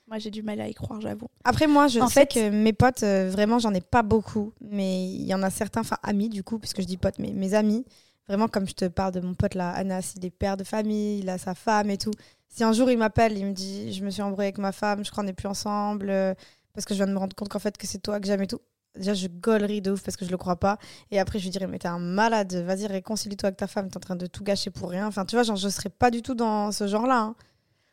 Moi 0.07 0.17
j'ai 0.19 0.31
du 0.31 0.41
mal 0.43 0.59
à 0.61 0.67
y 0.67 0.73
croire, 0.73 1.01
j'avoue. 1.01 1.27
Après, 1.43 1.65
moi, 1.67 1.87
je 1.87 1.99
En 1.99 2.07
sais 2.07 2.21
fait- 2.21 2.27
que 2.27 2.49
mes 2.49 2.73
potes, 2.73 3.03
euh, 3.03 3.29
vraiment, 3.31 3.57
j'en 3.59 3.73
ai 3.73 3.81
pas 3.81 4.03
beaucoup, 4.03 4.53
mais 4.61 5.05
il 5.05 5.23
y 5.25 5.33
en 5.33 5.41
a 5.43 5.49
certains, 5.49 5.81
enfin 5.81 5.97
amis 6.03 6.29
du 6.29 6.43
coup, 6.43 6.59
puisque 6.59 6.81
je 6.81 6.85
dis 6.87 6.97
potes, 6.97 7.19
mais 7.19 7.31
mes 7.33 7.53
amis, 7.53 7.83
vraiment, 8.27 8.47
comme 8.47 8.67
je 8.67 8.73
te 8.73 8.85
parle 8.85 9.13
de 9.13 9.19
mon 9.21 9.33
pote 9.33 9.55
là, 9.55 9.71
Anas, 9.71 10.13
il 10.15 10.25
est 10.25 10.29
père 10.29 10.55
de 10.57 10.63
famille, 10.63 11.19
il 11.19 11.29
a 11.29 11.37
sa 11.37 11.55
femme 11.55 11.89
et 11.89 11.97
tout. 11.97 12.11
Si 12.47 12.63
un 12.63 12.73
jour 12.73 12.91
il 12.91 12.97
m'appelle, 12.97 13.37
il 13.37 13.45
me 13.47 13.51
dit 13.53 13.91
Je 13.91 14.03
me 14.05 14.09
suis 14.11 14.21
embrouillé 14.21 14.47
avec 14.47 14.59
ma 14.59 14.71
femme, 14.71 15.03
je 15.03 15.09
crois 15.09 15.23
qu'on 15.23 15.27
n'est 15.27 15.33
plus 15.33 15.47
ensemble, 15.47 16.09
euh, 16.09 16.33
parce 16.73 16.85
que 16.85 16.93
je 16.93 16.99
viens 16.99 17.07
de 17.07 17.13
me 17.13 17.17
rendre 17.19 17.35
compte 17.35 17.49
qu'en 17.49 17.59
fait, 17.59 17.75
que 17.77 17.87
c'est 17.87 17.99
toi 17.99 18.19
que 18.19 18.27
j'aime 18.27 18.41
et 18.43 18.47
tout. 18.47 18.59
Déjà, 18.95 19.13
je 19.15 19.27
gaulerie 19.27 19.81
de 19.81 19.91
ouf 19.91 20.03
parce 20.03 20.15
que 20.17 20.23
je 20.25 20.29
le 20.31 20.37
crois 20.37 20.57
pas. 20.57 20.77
Et 21.09 21.19
après, 21.19 21.39
je 21.39 21.45
lui 21.45 21.49
dirais 21.49 21.65
Mais 21.67 21.79
t'es 21.79 21.87
un 21.87 21.97
malade, 21.99 22.53
vas-y, 22.53 22.85
réconcilie-toi 22.87 23.47
avec 23.47 23.57
ta 23.57 23.67
femme, 23.67 23.89
t'es 23.89 23.97
en 23.97 23.99
train 24.01 24.15
de 24.15 24.27
tout 24.27 24.43
gâcher 24.43 24.69
pour 24.69 24.89
rien. 24.89 25.07
Enfin, 25.07 25.25
tu 25.25 25.35
vois, 25.35 25.43
genre, 25.43 25.55
je 25.55 25.69
serais 25.69 25.89
pas 25.89 26.11
du 26.11 26.21
tout 26.21 26.35
dans 26.35 26.71
ce 26.71 26.85
genre-là. 26.87 27.19
hein. 27.19 27.35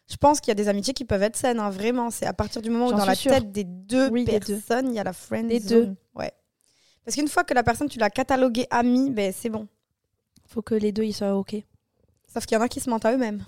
Je 0.09 0.17
pense 0.17 0.41
qu'il 0.41 0.49
y 0.51 0.53
a 0.53 0.57
des 0.57 0.69
amitiés 0.69 0.93
qui 0.93 1.05
peuvent 1.05 1.23
être 1.23 1.37
saines, 1.37 1.61
hein, 1.61 1.71
vraiment. 1.71 2.11
C'est 2.11 2.27
à 2.27 2.33
partir 2.33 2.61
du 2.63 2.69
moment 2.69 2.89
où 2.89 2.93
dans 2.93 3.05
la 3.05 3.15
sûre. 3.15 3.31
tête 3.33 3.53
des 3.53 3.65
deux 3.65 4.09
Oui, 4.11 4.25
deux. 4.25 4.39
personnes, 4.41 4.89
il 4.91 4.95
y 4.95 4.99
a 4.99 5.05
la 5.05 5.13
friend 5.13 5.49
Des 5.49 5.61
zone. 5.61 5.95
Ouais. 6.15 6.33
Parce 7.05 7.17
qu'une 7.17 7.29
fois 7.29 7.45
que 7.45 7.55
la 7.55 7.63
personne, 7.63 7.89
tu 7.89 7.99
l'as 7.99 8.11
cataloguée 8.11 8.67
amie, 8.71 9.11
ben, 9.11 9.33
c'est 9.35 9.49
bon. 9.49 9.69
Faut 10.47 10.63
que 10.63 10.75
les 10.75 10.91
deux 10.93 11.05
ils 11.05 11.13
soient 11.15 11.37
ok. 11.37 11.55
Sauf 12.27 12.45
qu'il 12.45 12.57
y 12.57 12.59
en 12.61 12.63
a 12.63 12.69
qui 12.69 12.81
se 12.81 12.91
mentent 12.91 13.05
à 13.07 13.13
eux-mêmes. 13.15 13.43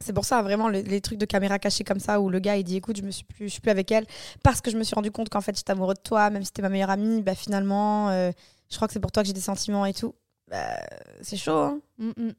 C'est 0.00 0.12
pour 0.12 0.24
ça, 0.24 0.42
vraiment, 0.42 0.68
les, 0.68 0.82
les 0.82 1.00
trucs 1.00 1.18
de 1.18 1.24
caméra 1.24 1.58
cachée 1.58 1.84
comme 1.84 1.98
ça, 2.00 2.20
où 2.20 2.30
le 2.30 2.38
gars, 2.38 2.56
il 2.56 2.64
dit 2.64 2.76
Écoute, 2.76 2.96
je 2.96 3.02
me 3.02 3.10
suis 3.10 3.24
plus, 3.24 3.46
je 3.46 3.52
suis 3.52 3.60
plus 3.60 3.70
avec 3.70 3.90
elle, 3.90 4.06
parce 4.42 4.60
que 4.60 4.70
je 4.70 4.78
me 4.78 4.84
suis 4.84 4.94
rendu 4.94 5.10
compte 5.10 5.28
qu'en 5.28 5.40
fait, 5.40 5.56
j'étais 5.56 5.72
amoureux 5.72 5.94
de 5.94 6.00
toi, 6.00 6.30
même 6.30 6.44
si 6.44 6.52
t'es 6.52 6.62
ma 6.62 6.68
meilleure 6.68 6.90
amie, 6.90 7.22
bah, 7.22 7.34
finalement, 7.34 8.10
euh, 8.10 8.30
je 8.70 8.76
crois 8.76 8.86
que 8.86 8.92
c'est 8.94 9.00
pour 9.00 9.12
toi 9.12 9.22
que 9.22 9.26
j'ai 9.26 9.32
des 9.32 9.40
sentiments 9.40 9.86
et 9.86 9.94
tout. 9.94 10.14
Bah, 10.50 10.80
c'est 11.20 11.36
chaud, 11.36 11.58
hein. 11.58 11.80
Mm, 11.98 12.10
mm. 12.16 12.32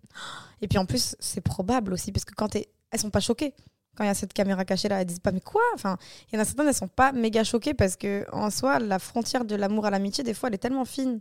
Et 0.61 0.67
puis 0.67 0.77
en 0.77 0.85
plus, 0.85 1.15
c'est 1.19 1.41
probable 1.41 1.93
aussi, 1.93 2.11
parce 2.11 2.25
que 2.25 2.33
quand 2.33 2.49
t'es... 2.49 2.69
elles 2.91 2.99
sont 2.99 3.09
pas 3.09 3.19
choquées. 3.19 3.53
Quand 3.95 4.03
il 4.05 4.07
y 4.07 4.11
a 4.11 4.15
cette 4.15 4.31
caméra 4.33 4.63
cachée 4.63 4.87
là, 4.87 5.01
elles 5.01 5.07
disent 5.07 5.19
pas 5.19 5.33
mais 5.33 5.41
quoi? 5.41 5.61
Enfin, 5.73 5.97
il 6.31 6.35
y 6.35 6.37
en 6.37 6.41
a 6.41 6.45
certaines, 6.45 6.67
elles 6.67 6.73
sont 6.73 6.87
pas 6.87 7.11
méga 7.11 7.43
choquées 7.43 7.73
parce 7.73 7.97
que 7.97 8.25
en 8.31 8.49
soi, 8.49 8.79
la 8.79 8.97
frontière 8.97 9.43
de 9.43 9.55
l'amour 9.55 9.85
à 9.85 9.89
l'amitié, 9.89 10.23
des 10.23 10.33
fois, 10.33 10.47
elle 10.47 10.55
est 10.55 10.59
tellement 10.59 10.85
fine. 10.85 11.19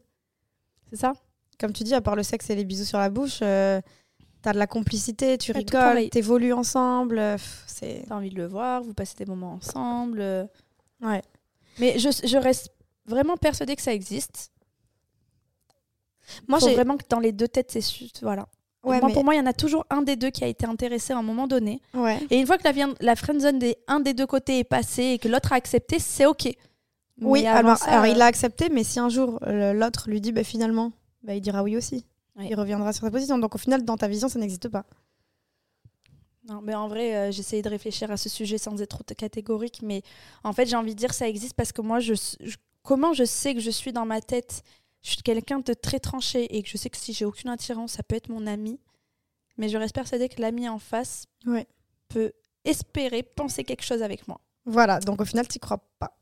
C'est 0.89 0.97
ça? 0.97 1.15
Comme 1.59 1.73
tu 1.73 1.83
dis, 1.83 1.95
à 1.95 2.01
part 2.01 2.15
le 2.15 2.23
sexe 2.23 2.49
et 2.51 2.55
les 2.55 2.65
bisous 2.65 2.85
sur 2.85 2.99
la 2.99 3.11
bouche, 3.11 3.41
euh, 3.43 3.81
t'as 4.43 4.53
de 4.53 4.59
la 4.59 4.67
complicité, 4.67 5.37
tu 5.39 5.53
Ouais, 5.53 5.59
rigoles, 5.59 6.11
t'évolues 6.11 6.53
ensemble. 6.53 7.19
euh, 7.19 7.37
c'est 7.67 8.05
T'as 8.09 8.17
envie 8.17 8.31
de 8.31 8.37
le 8.37 8.47
voir, 8.47 8.83
vous 8.83 8.95
passez 8.95 9.15
des 9.17 9.27
moments 9.27 9.53
ensemble. 9.55 10.21
euh. 10.21 10.45
ouais. 11.03 11.23
Mais 11.79 11.99
je, 11.99 12.09
je 12.25 12.37
reste 12.37 12.71
vraiment 13.07 13.37
persuadée 13.37 13.77
que 13.77 13.83
ça 13.83 13.93
existe. 13.95 14.51
Moi, 16.47 16.59
Faut 16.61 16.69
j'ai 16.69 16.75
vraiment 16.75 16.97
que 16.97 17.05
dans 17.09 17.21
les 17.21 17.33
deux 17.33 17.49
têtes, 17.49 17.71
c'est 17.71 17.81
su- 17.81 18.09
voilà. 18.23 18.47
ouais, 18.85 18.99
Moi, 18.99 19.09
mais- 19.09 19.15
Pour 19.15 19.25
moi, 19.25 19.35
il 19.35 19.39
y 19.39 19.41
en 19.41 19.47
a 19.47 19.53
toujours 19.53 19.87
un 19.91 20.03
des 20.03 20.17
deux 20.17 20.31
qui 20.31 20.45
a 20.45 20.47
été 20.47 20.67
intéressé 20.67 21.13
à 21.13 21.19
un 21.19 21.23
moment 21.23 21.47
donné. 21.47 21.81
ouais. 21.95 22.19
Et 22.31 22.39
une 22.39 22.47
fois 22.47 22.59
que 22.59 22.65
la, 22.69 22.73
la 23.01 23.17
friendzone 23.17 23.59
des 23.59 23.77
un 23.87 24.01
des 24.01 24.13
deux 24.13 24.27
côtés 24.27 24.59
est 24.59 24.65
passée 24.65 25.05
et 25.15 25.19
que 25.19 25.29
l'autre 25.29 25.53
a 25.53 25.57
accepté, 25.57 25.99
c'est 25.99 26.27
ok. 26.27 26.49
Oui, 27.21 27.47
alors, 27.47 27.77
ça, 27.79 27.87
alors 27.87 28.05
euh, 28.05 28.09
il 28.09 28.17
l'a 28.17 28.27
accepté, 28.27 28.69
mais 28.69 28.85
si 28.85 29.01
un 29.01 29.09
jour 29.09 29.41
l'autre 29.47 30.09
lui 30.09 30.21
dit 30.21 30.31
bah, 30.33 30.45
finalement, 30.45 30.93
bah, 31.23 31.35
il 31.35 31.41
dira 31.41 31.63
oui 31.63 31.77
aussi. 31.77 32.05
Ouais. 32.39 32.49
Il 32.51 32.55
reviendra 32.55 32.93
sur 32.93 33.03
sa 33.05 33.11
position. 33.11 33.37
Donc 33.39 33.55
au 33.55 33.59
final, 33.59 33.85
dans 33.85 33.97
ta 33.97 34.09
vision, 34.09 34.29
ça 34.29 34.39
n'existe 34.39 34.69
pas. 34.69 34.87
Non, 36.49 36.61
mais 36.63 36.75
en 36.75 36.89
vrai, 36.89 37.15
euh, 37.15 37.31
j'essayais 37.33 37.63
de 37.63 37.69
réfléchir 37.69 38.11
à 38.11 38.17
ce 38.17 38.29
sujet 38.29 38.57
sans 38.57 38.81
être 38.81 38.89
trop 39.05 39.15
catégorique, 39.15 39.81
mais 39.83 40.03
en 40.45 40.53
fait, 40.55 40.65
j'ai 40.67 40.77
envie 40.77 40.95
de 40.95 40.99
dire 40.99 41.13
ça 41.13 41.29
existe 41.29 41.55
parce 41.55 41.73
que 41.73 41.83
moi, 41.83 42.01
je, 42.01 42.15
je- 42.41 42.57
comment 42.83 43.13
je 43.13 43.25
sais 43.25 43.55
que 43.55 43.61
je 43.61 43.71
suis 43.71 43.93
dans 43.93 44.07
ma 44.07 44.21
tête 44.23 44.63
Je 45.03 45.11
suis 45.11 45.23
quelqu'un 45.23 45.59
de 45.61 45.75
très 45.75 46.01
tranché 46.01 46.57
et 46.57 46.63
que 46.63 46.69
je 46.69 46.77
sais 46.77 46.89
que 46.91 46.97
si 46.97 47.13
j'ai 47.13 47.25
aucune 47.27 47.51
attirance, 47.51 47.93
ça 47.93 48.03
peut 48.03 48.17
être 48.17 48.31
mon 48.31 48.47
ami, 48.47 48.81
mais 49.59 49.69
je 49.69 49.77
reste 49.77 49.95
persuadée 49.95 50.29
que 50.29 50.41
l'ami 50.41 50.69
en 50.69 50.79
face 50.79 51.27
Ouais. 51.47 51.67
peut 52.09 52.33
espérer 52.65 53.23
penser 53.23 53.63
quelque 53.63 53.83
chose 53.85 54.03
avec 54.03 54.27
moi. 54.27 54.41
Voilà, 54.65 55.01
donc 55.01 55.21
au 55.21 55.25
final, 55.25 55.47
tu 55.49 55.59
crois 55.59 55.79
pas. 55.99 56.17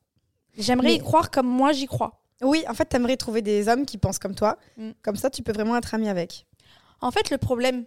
J'aimerais 0.59 0.95
y 0.95 0.99
croire 0.99 1.31
comme 1.31 1.47
moi 1.49 1.73
j'y 1.73 1.87
crois. 1.87 2.21
Oui, 2.43 2.64
en 2.69 2.75
fait, 2.75 2.85
t'aimerais 2.87 3.16
trouver 3.16 3.43
des 3.43 3.69
hommes 3.69 3.87
qui 3.87 3.99
pensent 3.99 4.19
comme 4.19 4.35
toi. 4.35 4.59
Mm. 4.76 4.90
Comme 5.02 5.16
ça, 5.16 5.31
tu 5.31 5.43
peux 5.43 5.52
vraiment 5.52 5.76
être 5.76 5.95
ami 5.95 6.09
avec. 6.09 6.47
En 7.00 7.11
fait, 7.11 7.31
le 7.31 7.38
problème, 7.38 7.85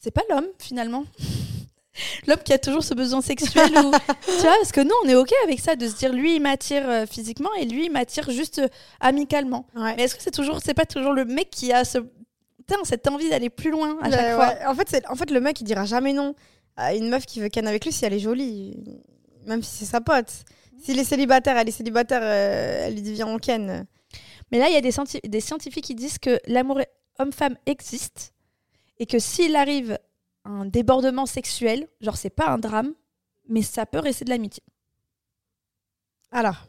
c'est 0.00 0.10
pas 0.10 0.22
l'homme 0.30 0.46
finalement. 0.58 1.04
L'homme 2.26 2.40
qui 2.44 2.52
a 2.52 2.58
toujours 2.58 2.84
ce 2.84 2.92
besoin 2.92 3.22
sexuel 3.22 3.70
ou 3.78 3.90
tu 4.26 4.42
vois 4.42 4.54
parce 4.58 4.70
que 4.70 4.82
nous 4.82 4.92
on 5.04 5.08
est 5.08 5.14
ok 5.14 5.32
avec 5.44 5.60
ça 5.60 5.76
de 5.76 5.88
se 5.88 5.96
dire 5.96 6.12
lui 6.12 6.36
il 6.36 6.42
m'attire 6.42 6.86
euh, 6.86 7.06
physiquement 7.06 7.48
et 7.58 7.64
lui 7.64 7.86
il 7.86 7.90
m'attire 7.90 8.30
juste 8.30 8.58
euh, 8.58 8.68
amicalement. 9.00 9.66
Ouais. 9.74 9.94
Mais 9.96 10.02
est-ce 10.02 10.14
que 10.14 10.22
c'est 10.22 10.30
toujours 10.30 10.60
c'est 10.62 10.74
pas 10.74 10.84
toujours 10.84 11.14
le 11.14 11.24
mec 11.24 11.48
qui 11.48 11.72
a 11.72 11.86
ce 11.86 11.96
Putain, 12.58 12.76
cette 12.84 13.08
envie 13.08 13.30
d'aller 13.30 13.48
plus 13.48 13.70
loin 13.70 13.96
à 14.02 14.10
chaque 14.10 14.20
Ouais, 14.20 14.34
fois? 14.34 14.54
En, 14.66 14.74
fait, 14.74 14.88
c'est- 14.90 15.08
en 15.08 15.14
fait, 15.14 15.30
le 15.30 15.40
mec, 15.40 15.58
il 15.60 15.64
dira 15.64 15.84
jamais 15.86 16.12
non 16.12 16.34
à 16.76 16.94
une 16.94 17.08
meuf 17.08 17.24
qui 17.24 17.40
veut 17.40 17.48
ken 17.48 17.66
avec 17.66 17.84
lui 17.86 17.92
si 17.92 18.04
elle 18.04 18.12
est 18.12 18.18
jolie. 18.18 18.76
Même 19.46 19.62
si 19.62 19.76
c'est 19.76 19.84
sa 19.90 20.00
pote. 20.02 20.32
S'il 20.78 20.98
est 20.98 21.04
célibataire, 21.04 21.56
elle 21.56 21.68
est 21.68 21.72
célibataire, 21.72 22.20
euh, 22.22 22.86
elle 22.86 22.94
lui 22.94 23.12
viens 23.12 23.26
on 23.26 23.38
ken. 23.38 23.86
Mais 24.50 24.58
là 24.58 24.68
il 24.68 24.74
y 24.74 24.76
a 24.76 24.80
des, 24.80 25.28
des 25.28 25.40
scientifiques 25.40 25.84
qui 25.84 25.94
disent 25.94 26.18
que 26.18 26.38
l'amour 26.46 26.80
homme-femme 27.18 27.56
existe 27.66 28.32
et 28.98 29.06
que 29.06 29.18
s'il 29.18 29.56
arrive 29.56 29.98
un 30.44 30.64
débordement 30.64 31.26
sexuel, 31.26 31.88
genre 32.00 32.16
c'est 32.16 32.30
pas 32.30 32.48
un 32.48 32.58
drame, 32.58 32.92
mais 33.48 33.62
ça 33.62 33.86
peut 33.86 33.98
rester 33.98 34.24
de 34.24 34.30
l'amitié. 34.30 34.62
Alors, 36.30 36.66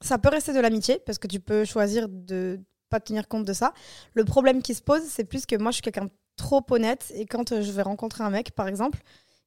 ça 0.00 0.18
peut 0.18 0.28
rester 0.28 0.52
de 0.52 0.60
l'amitié 0.60 0.98
parce 0.98 1.18
que 1.18 1.26
tu 1.26 1.40
peux 1.40 1.64
choisir 1.64 2.08
de 2.08 2.60
pas 2.88 3.00
tenir 3.00 3.28
compte 3.28 3.44
de 3.44 3.52
ça. 3.52 3.72
Le 4.14 4.24
problème 4.24 4.62
qui 4.62 4.74
se 4.74 4.82
pose, 4.82 5.02
c'est 5.02 5.24
plus 5.24 5.46
que 5.46 5.56
moi, 5.56 5.70
je 5.70 5.76
suis 5.76 5.82
quelqu'un 5.82 6.08
trop 6.36 6.62
honnête. 6.70 7.12
Et 7.14 7.26
quand 7.26 7.52
euh, 7.52 7.62
je 7.62 7.72
vais 7.72 7.82
rencontrer 7.82 8.22
un 8.24 8.30
mec, 8.30 8.52
par 8.52 8.68
exemple, 8.68 9.00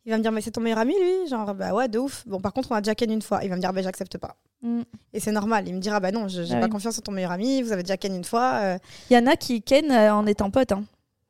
il 0.05 0.12
va 0.12 0.17
me 0.17 0.21
dire, 0.21 0.31
mais 0.31 0.41
c'est 0.41 0.51
ton 0.51 0.62
meilleur 0.62 0.79
ami, 0.79 0.93
lui? 1.00 1.27
Genre, 1.27 1.53
bah 1.55 1.74
ouais, 1.74 1.88
de 1.88 1.97
ouf. 2.00 2.24
Bon, 2.27 2.39
par 2.39 2.53
contre, 2.53 2.71
on 2.71 2.75
a 2.75 2.81
déjà 2.81 2.93
ken 2.95 3.12
une 3.12 3.21
fois. 3.21 3.39
Il 3.43 3.50
va 3.50 3.55
me 3.55 3.62
dire, 3.62 3.74
bah 3.74 3.81
j'accepte 3.81 4.17
pas. 4.17 4.35
Mm. 4.62 4.81
Et 5.13 5.19
c'est 5.19 5.31
normal. 5.31 5.67
Il 5.67 5.74
me 5.75 5.79
dira, 5.79 6.00
bah 6.00 6.12
non, 6.12 6.27
je- 6.27 6.43
j'ai 6.43 6.53
Ah 6.55 6.59
pas 6.59 6.65
oui. 6.65 6.71
confiance 6.71 6.97
en 6.97 7.01
ton 7.01 7.12
meilleur 7.12 7.31
ami, 7.31 7.62
vous 7.62 7.71
avez 7.71 7.83
déjà 7.83 7.97
ken 7.97 8.15
une 8.15 8.24
fois. 8.24 8.59
euh. 8.62 8.77
Il 9.09 9.15
y 9.15 9.17
en 9.19 9.25
a 9.27 9.35
qui 9.35 9.62
ken 9.62 9.91
euh, 9.91 10.13
en 10.13 10.25
étant 10.27 10.51
potes. 10.51 10.71
Hein. 10.71 10.83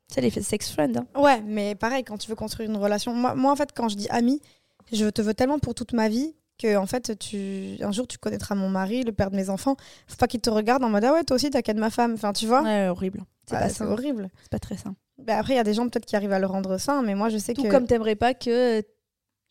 C'est 0.07 0.21
les 0.21 0.29
sex 0.29 0.71
friends. 0.71 0.93
hein. 0.97 1.19
Ouais, 1.19 1.41
mais 1.41 1.73
pareil, 1.75 2.03
quand 2.03 2.17
tu 2.17 2.29
veux 2.29 2.35
construire 2.35 2.69
une 2.69 2.77
relation. 2.77 3.13
Moi, 3.13 3.33
moi, 3.35 3.51
en 3.51 3.55
fait, 3.55 3.69
quand 3.75 3.87
je 3.89 3.95
dis 3.95 4.07
ami, 4.09 4.41
je 4.91 5.05
te 5.09 5.21
veux 5.21 5.33
tellement 5.33 5.57
pour 5.59 5.73
toute 5.73 5.93
ma 5.93 6.09
vie 6.09 6.35
que, 6.61 6.77
en 6.77 6.85
fait, 6.85 7.17
tu... 7.17 7.77
un 7.81 7.91
jour, 7.91 8.07
tu 8.07 8.17
connaîtras 8.17 8.55
mon 8.55 8.69
mari, 8.69 9.03
le 9.03 9.11
père 9.11 9.31
de 9.31 9.35
mes 9.35 9.49
enfants. 9.49 9.75
Faut 10.07 10.15
pas 10.17 10.27
qu'il 10.27 10.41
te 10.41 10.49
regarde 10.49 10.83
en 10.83 10.89
mode, 10.89 11.03
ah 11.05 11.13
ouais, 11.13 11.23
toi 11.23 11.35
aussi, 11.35 11.49
t'as 11.49 11.61
ken 11.61 11.77
ma 11.79 11.89
femme. 11.89 12.13
Enfin, 12.13 12.33
tu 12.33 12.45
vois? 12.45 12.61
Ouais, 12.61 12.87
horrible. 12.87 13.23
C'est 13.49 13.69
sain. 13.69 13.87
horrible. 13.87 14.29
C'est 14.41 14.51
pas 14.51 14.59
très 14.59 14.77
sain. 14.77 14.95
Bah, 15.17 15.37
après, 15.39 15.53
il 15.53 15.57
y 15.57 15.59
a 15.59 15.63
des 15.63 15.73
gens 15.73 15.87
peut-être 15.87 16.05
qui 16.05 16.15
arrivent 16.15 16.33
à 16.33 16.39
le 16.39 16.45
rendre 16.47 16.77
sain, 16.77 17.01
mais 17.01 17.15
moi, 17.15 17.29
je 17.29 17.37
sais 17.37 17.53
Tout 17.53 17.63
que. 17.63 17.69
comme 17.69 17.87
t'aimerais 17.87 18.15
pas 18.15 18.33
que 18.33 18.83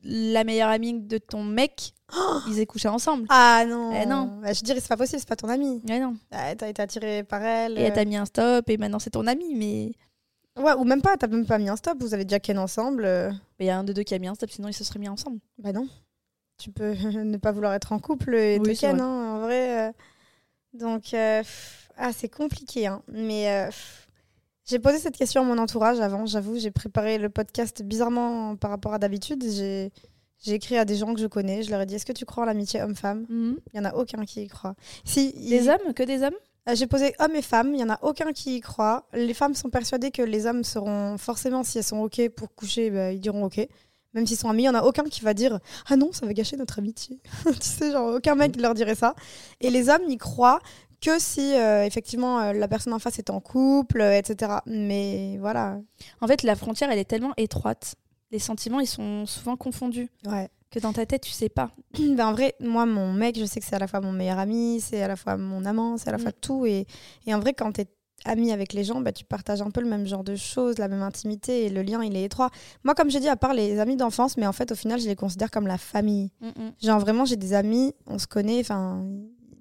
la 0.03 0.45
meilleure 0.45 0.69
amie 0.69 1.01
de 1.01 1.17
ton 1.19 1.43
mec, 1.43 1.95
ils 2.49 2.59
aient 2.59 2.67
couché 2.67 2.89
ensemble. 2.89 3.27
Ah 3.31 3.65
non. 3.67 3.93
Eh 3.95 4.05
non. 4.07 4.41
Bah, 4.43 4.53
je 4.53 4.61
dirais, 4.63 4.81
c'est 4.81 4.89
pas 4.89 4.97
possible, 4.99 5.21
c'est 5.21 5.29
pas 5.29 5.37
ton 5.37 5.49
ami. 5.49 5.81
Ouais, 5.89 5.99
non. 5.99 6.17
Ah, 6.31 6.55
T'as 6.55 6.69
été 6.69 6.83
attiré 6.83 7.23
par 7.25 7.43
elle. 7.43 7.79
Et 7.79 7.83
elle 7.83 7.93
euh. 7.93 7.95
t'a 7.95 8.05
mis 8.05 8.17
un 8.17 8.27
stop 8.27 8.69
et 8.69 8.77
maintenant 8.77 8.99
c'est 8.99 9.11
ton 9.11 9.27
ami. 9.27 9.55
Mais 9.55 9.93
Ouais, 10.63 10.75
ou 10.75 10.85
même 10.85 11.01
pas, 11.03 11.17
t'as 11.17 11.27
même 11.27 11.47
pas 11.47 11.59
mis 11.59 11.69
un 11.69 11.75
stop, 11.77 11.97
vous 12.01 12.15
avez 12.15 12.25
déjà 12.25 12.39
ken 12.39 12.59
ensemble. 12.59 13.05
euh. 13.07 13.33
il 13.59 13.67
y 13.67 13.71
a 13.71 13.79
un 13.79 13.83
de 13.85 13.93
deux 13.93 14.03
qui 14.05 14.15
a 14.15 14.19
mis 14.19 14.29
un 14.29 14.35
stop, 14.35 14.51
sinon 14.51 14.69
ils 14.69 14.75
se 14.75 14.85
seraient 14.85 15.01
mis 15.01 15.09
ensemble. 15.09 15.41
Bah 15.59 15.73
non. 15.73 15.89
Tu 16.59 16.71
peux 16.71 16.93
ne 17.25 17.37
pas 17.39 17.51
vouloir 17.53 17.73
être 17.75 17.91
en 17.93 17.99
couple 17.99 18.35
et 18.37 18.59
Oui, 18.61 18.75
te 18.75 18.81
ken, 18.81 18.97
vrai. 18.99 19.03
hein, 19.05 19.35
en 19.37 19.41
vrai. 19.41 19.89
euh. 19.89 19.93
Donc, 20.75 21.15
euh, 21.15 21.43
ah, 21.97 22.13
c'est 22.13 22.29
compliqué. 22.29 22.87
Hein. 22.87 23.03
Mais 23.09 23.49
euh, 23.51 23.71
j'ai 24.67 24.79
posé 24.79 24.99
cette 24.99 25.17
question 25.17 25.43
à 25.43 25.45
mon 25.45 25.59
entourage 25.59 26.01
avant, 26.01 26.27
j'avoue. 26.27 26.59
J'ai 26.59 26.71
préparé 26.71 27.19
le 27.19 27.29
podcast 27.29 27.83
bizarrement 27.83 28.57
par 28.57 28.71
rapport 28.71 28.95
à 28.95 28.99
d'habitude. 28.99 29.45
J'ai 29.49 29.91
écrit 30.47 30.79
à 30.79 30.85
des 30.85 30.97
gens 30.97 31.13
que 31.15 31.21
je 31.21 31.27
connais. 31.27 31.63
Je 31.63 31.71
leur 31.71 31.81
ai 31.81 31.87
dit 31.87 31.95
Est-ce 31.95 32.07
que 32.07 32.13
tu 32.13 32.25
crois 32.25 32.45
en 32.45 32.47
l'amitié 32.47 32.81
homme-femme? 32.83 33.27
Il 33.73 33.77
y 33.77 33.81
en 33.81 33.85
a 33.85 33.95
aucun 33.95 34.25
qui 34.25 34.43
y 34.43 34.49
croit. 34.49 34.75
Si, 35.05 35.33
Des 35.33 35.69
hommes 35.69 35.93
Que 35.95 36.03
des 36.03 36.23
hommes? 36.23 36.35
Euh, 36.69 36.75
J'ai 36.75 36.87
posé 36.87 37.15
hommes 37.19 37.37
et 37.37 37.43
femmes, 37.43 37.75
il 37.75 37.81
y 37.81 37.85
en 37.85 37.91
a 37.91 37.99
aucun 38.03 38.33
qui 38.33 38.57
y 38.57 38.61
croit. 38.61 39.07
Les 39.13 39.35
femmes 39.35 39.55
sont 39.55 39.69
persuadées 39.69 40.11
que 40.11 40.23
les 40.23 40.47
hommes 40.47 40.65
seront 40.65 41.19
forcément, 41.19 41.63
si 41.63 41.77
elles 41.77 41.85
sont 41.85 41.99
OK 41.99 42.27
pour 42.31 42.55
coucher, 42.55 42.91
bah, 42.91 43.13
ils 43.13 43.21
diront 43.21 43.45
OK. 43.45 43.61
Même 44.15 44.27
s'ils 44.27 44.39
sont 44.39 44.49
amis, 44.49 44.63
il 44.63 44.67
y 44.67 44.69
en 44.71 44.75
a 44.75 44.83
aucun 44.83 45.03
qui 45.05 45.21
va 45.21 45.35
dire 45.35 45.59
Ah 45.91 45.97
non, 45.97 46.13
ça 46.13 46.25
va 46.25 46.33
gâcher 46.33 46.57
notre 46.57 46.79
amitié. 46.79 47.21
tu 47.45 47.53
sais, 47.61 47.93
genre, 47.93 48.15
aucun 48.15 48.35
mec 48.35 48.59
leur 48.59 48.73
dirait 48.73 48.95
ça. 48.95 49.15
Et 49.61 49.69
les 49.69 49.91
hommes 49.91 50.09
y 50.09 50.17
croient 50.17 50.61
que 51.05 51.19
si, 51.19 51.55
euh, 51.55 51.85
effectivement, 51.85 52.41
euh, 52.41 52.53
la 52.53 52.69
personne 52.69 52.93
en 52.93 52.99
face 52.99 53.19
est 53.19 53.31
en 53.31 53.41
couple, 53.41 54.01
euh, 54.01 54.19
etc. 54.19 54.53
Mais 54.67 55.37
voilà. 55.39 55.79
En 56.21 56.27
fait, 56.27 56.43
la 56.43 56.57
frontière, 56.57 56.91
elle 56.91 56.99
est 56.99 57.05
tellement 57.05 57.33
étroite. 57.37 57.95
Les 58.31 58.39
sentiments, 58.39 58.81
ils 58.81 58.87
sont 58.87 59.27
souvent 59.27 59.57
confondus. 59.57 60.09
Ouais. 60.27 60.49
Que 60.71 60.81
dans 60.81 60.93
ta 60.93 61.07
tête, 61.07 61.23
tu 61.23 61.31
sais 61.31 61.49
pas. 61.49 61.71
Ben, 61.99 62.27
en 62.27 62.33
vrai, 62.33 62.55
moi, 62.61 62.85
mon 62.87 63.13
mec, 63.13 63.39
je 63.39 63.45
sais 63.45 63.61
que 63.61 63.67
c'est 63.67 63.77
à 63.77 63.79
la 63.79 63.87
fois 63.87 64.01
mon 64.01 64.13
meilleur 64.13 64.39
ami, 64.39 64.81
c'est 64.81 65.03
à 65.03 65.09
la 65.09 65.17
fois 65.17 65.37
mon 65.37 65.65
amant, 65.65 65.97
c'est 65.99 66.09
à 66.09 66.13
la 66.13 66.19
fois 66.19 66.31
Mm. 66.31 66.41
tout. 66.41 66.67
Et, 66.67 66.87
et 67.27 67.35
en 67.35 67.39
vrai, 67.41 67.55
quand 67.55 67.73
tu 67.73 67.83
es 67.83 67.87
ami 68.25 68.51
avec 68.53 68.73
les 68.73 68.85
gens, 68.85 69.01
bah, 69.03 69.13
tu 69.13 69.25
partages 69.25 69.61
un 69.61 69.71
peu 69.71 69.83
le 69.83 69.89
même 69.89 70.07
genre 70.07 70.25
de 70.25 70.35
choses, 70.35 70.79
la 70.79 70.89
même 70.89 71.03
intimité, 71.03 71.67
et 71.67 71.69
le 71.69 71.83
lien, 71.83 72.03
il 72.03 72.17
est 72.17 72.25
étroit. 72.25 72.49
Moi, 72.83 72.95
comme 72.95 73.11
j'ai 73.11 73.21
dit, 73.21 73.29
à 73.29 73.37
part 73.37 73.53
les 73.53 73.79
amis 73.79 73.97
d'enfance, 73.97 74.37
mais 74.39 74.47
en 74.47 74.53
fait, 74.53 74.73
au 74.73 74.75
final, 74.75 74.99
je 74.99 75.07
les 75.07 75.15
considère 75.15 75.51
comme 75.51 75.67
la 75.67 75.77
famille. 75.79 76.31
Genre, 76.83 76.99
vraiment, 76.99 77.25
j'ai 77.27 77.37
des 77.37 77.53
amis, 77.53 77.93
on 78.07 78.19
se 78.19 78.27
connaît, 78.27 78.61
enfin, 78.61 79.05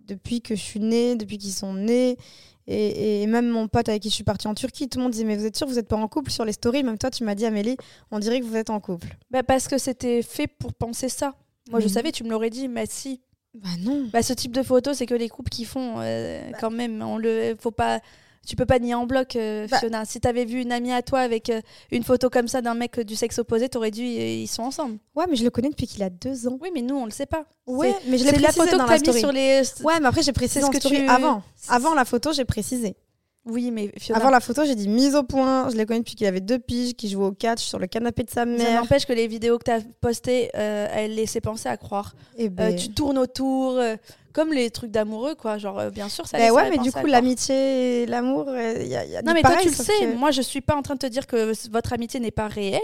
depuis 0.08 0.42
que 0.42 0.56
je 0.56 0.62
suis 0.62 0.80
née, 0.80 1.16
depuis 1.16 1.38
qu'ils 1.38 1.54
sont 1.54 1.74
nés. 1.74 2.18
Et, 2.66 3.24
et 3.24 3.28
même 3.28 3.50
mon 3.50 3.68
pote 3.68 3.90
avec 3.90 4.02
qui 4.04 4.10
je 4.10 4.16
suis 4.16 4.24
partie 4.24 4.48
en 4.48 4.54
Turquie, 4.54 4.88
tout 4.88 4.98
le 4.98 5.04
monde 5.04 5.12
disait 5.12 5.26
Mais 5.26 5.36
vous 5.36 5.46
êtes 5.46 5.58
sûr, 5.58 5.68
vous 5.68 5.76
n'êtes 5.76 5.88
pas 5.88 5.98
en 5.98 6.08
couple 6.08 6.32
sur 6.32 6.46
les 6.46 6.54
stories? 6.54 6.84
Même 6.84 6.98
toi, 6.98 7.12
tu 7.12 7.24
m'as 7.26 7.36
dit, 7.36 7.46
Amélie, 7.46 7.76
on 8.12 8.20
dirait 8.20 8.40
que 8.40 8.46
vous 8.46 8.56
êtes 8.56 8.70
en 8.70 8.80
couple. 8.80 9.18
Bah, 9.32 9.44
parce 9.44 9.68
que 9.68 9.78
c'était 9.78 10.22
fait 10.22 10.48
pour 10.48 10.74
penser 10.74 11.10
ça. 11.10 11.36
Moi, 11.70 11.80
je 11.82 11.88
Mhm. 11.88 11.92
savais, 11.94 12.12
tu 12.12 12.24
me 12.24 12.30
l'aurais 12.30 12.50
dit, 12.50 12.68
mais 12.70 12.86
si. 12.88 13.22
Bah 13.54 13.70
non. 13.82 14.08
Bah, 14.12 14.24
ce 14.24 14.34
type 14.34 14.52
de 14.54 14.64
photo, 14.64 14.94
c'est 14.94 15.06
que 15.06 15.14
les 15.14 15.30
couples 15.30 15.50
qui 15.52 15.66
font, 15.66 15.96
euh, 16.00 16.52
quand 16.60 16.72
même. 16.72 17.02
On 17.02 17.18
le, 17.18 17.56
faut 17.60 17.72
pas, 17.72 18.00
tu 18.46 18.56
peux 18.56 18.66
pas 18.66 18.80
nier 18.80 18.94
en 18.94 19.06
bloc, 19.06 19.36
euh, 19.36 19.68
Bah. 19.70 19.80
Fiona. 19.80 20.06
Si 20.06 20.20
t'avais 20.20 20.46
vu 20.46 20.62
une 20.62 20.72
amie 20.72 20.92
à 20.92 21.02
toi 21.02 21.20
avec 21.20 21.50
euh, 21.50 21.62
une 21.92 22.04
photo 22.04 22.30
comme 22.30 22.48
ça 22.48 22.62
d'un 22.62 22.74
mec 22.74 23.00
du 23.00 23.16
sexe 23.16 23.40
opposé, 23.40 23.70
t'aurais 23.70 23.92
dit 23.92 24.18
euh, 24.20 24.26
ils 24.44 24.48
sont 24.48 24.64
ensemble. 24.64 24.98
Ouais, 25.16 25.26
mais 25.30 25.36
je 25.36 25.44
le 25.44 25.50
connais 25.50 25.70
depuis 25.70 25.88
qu'il 25.88 26.04
a 26.04 26.10
deux 26.10 26.48
ans. 26.48 26.58
Oui, 26.62 26.70
mais 26.74 26.82
nous, 26.82 26.96
on 26.96 27.06
le 27.06 27.12
sait 27.12 27.26
pas. 27.26 27.46
Ouais, 27.68 27.94
mais 28.08 28.18
je 28.18 28.24
l'ai 28.26 28.30
C'est 28.32 28.36
la 28.40 28.50
précisé 28.50 28.66
photo 28.66 28.78
dans 28.78 28.86
que 28.86 28.90
la 28.92 29.00
t'as 29.00 29.12
mis 29.12 29.18
story. 29.18 29.20
sur 29.20 29.32
les. 29.32 29.62
Ouais, 29.86 30.00
mais 30.02 30.08
après 30.08 30.22
j'ai 30.24 30.34
précisé 30.34 30.62
ce 30.66 30.70
que 30.70 30.80
story 30.80 30.98
tu- 31.04 31.08
avant. 31.10 31.42
Avant 31.70 31.94
la 31.96 32.06
photo, 32.06 32.34
j'ai 32.34 32.46
précisé. 32.46 32.96
Oui, 33.46 33.72
mais 33.72 33.92
Fiona. 34.00 34.22
Avant 34.22 34.30
la 34.30 34.40
photo, 34.40 34.64
j'ai 34.64 34.74
dit 34.76 34.88
mise 34.88 35.16
au 35.16 35.24
point. 35.24 35.70
Je 35.70 35.76
l'ai 35.76 35.86
connu 35.86 36.00
depuis 36.00 36.16
qu'il 36.16 36.26
avait 36.28 36.40
deux 36.40 36.60
piges, 36.60 36.94
qu'il 36.94 37.10
jouait 37.10 37.26
au 37.26 37.34
catch 37.34 37.60
sur 37.62 37.78
le 37.78 37.88
canapé 37.88 38.24
de 38.24 38.30
sa 38.30 38.36
Ça 38.42 38.46
mère. 38.46 38.80
n'empêche 38.82 39.06
que 39.06 39.12
les 39.12 39.28
vidéos 39.28 39.58
que 39.58 39.66
tu 39.66 39.72
as 39.72 39.82
postées, 40.00 40.50
euh, 40.56 40.88
elles 40.94 41.14
laissaient 41.16 41.42
penser 41.42 41.68
à 41.68 41.76
croire. 41.76 42.16
Et 42.38 42.46
Euh, 42.46 42.50
ben, 42.50 42.74
tu 42.74 42.90
tournes 42.94 43.18
autour, 43.18 43.74
euh, 43.80 43.98
comme 44.34 44.52
les 44.52 44.70
trucs 44.72 44.92
d'amoureux, 44.92 45.36
quoi. 45.36 45.58
Genre, 45.58 45.80
euh, 45.80 45.90
bien 45.90 46.10
sûr, 46.10 46.28
ça 46.28 46.38
laissait 46.38 46.52
ouais, 46.52 46.70
mais 46.70 46.78
du 46.80 46.92
coup, 46.92 47.06
l'amitié 47.06 48.02
et 48.04 48.06
l'amour, 48.06 48.48
il 48.50 48.88
y 48.88 48.96
a, 48.96 49.06
y 49.06 49.16
a 49.16 49.22
Non, 49.22 49.34
mais 49.34 49.42
toi, 49.42 49.56
tu 49.62 49.70
le 49.70 49.74
sais. 49.74 49.94
que- 50.00 50.16
Moi, 50.16 50.32
je 50.32 50.42
suis 50.42 50.62
pas 50.62 50.76
en 50.76 50.82
train 50.82 50.96
de 50.96 51.00
te 51.00 51.06
dire 51.08 51.28
que 51.28 51.54
votre 51.70 51.94
amitié 51.94 52.20
n'est 52.20 52.32
pas 52.32 52.48
réelle. 52.48 52.82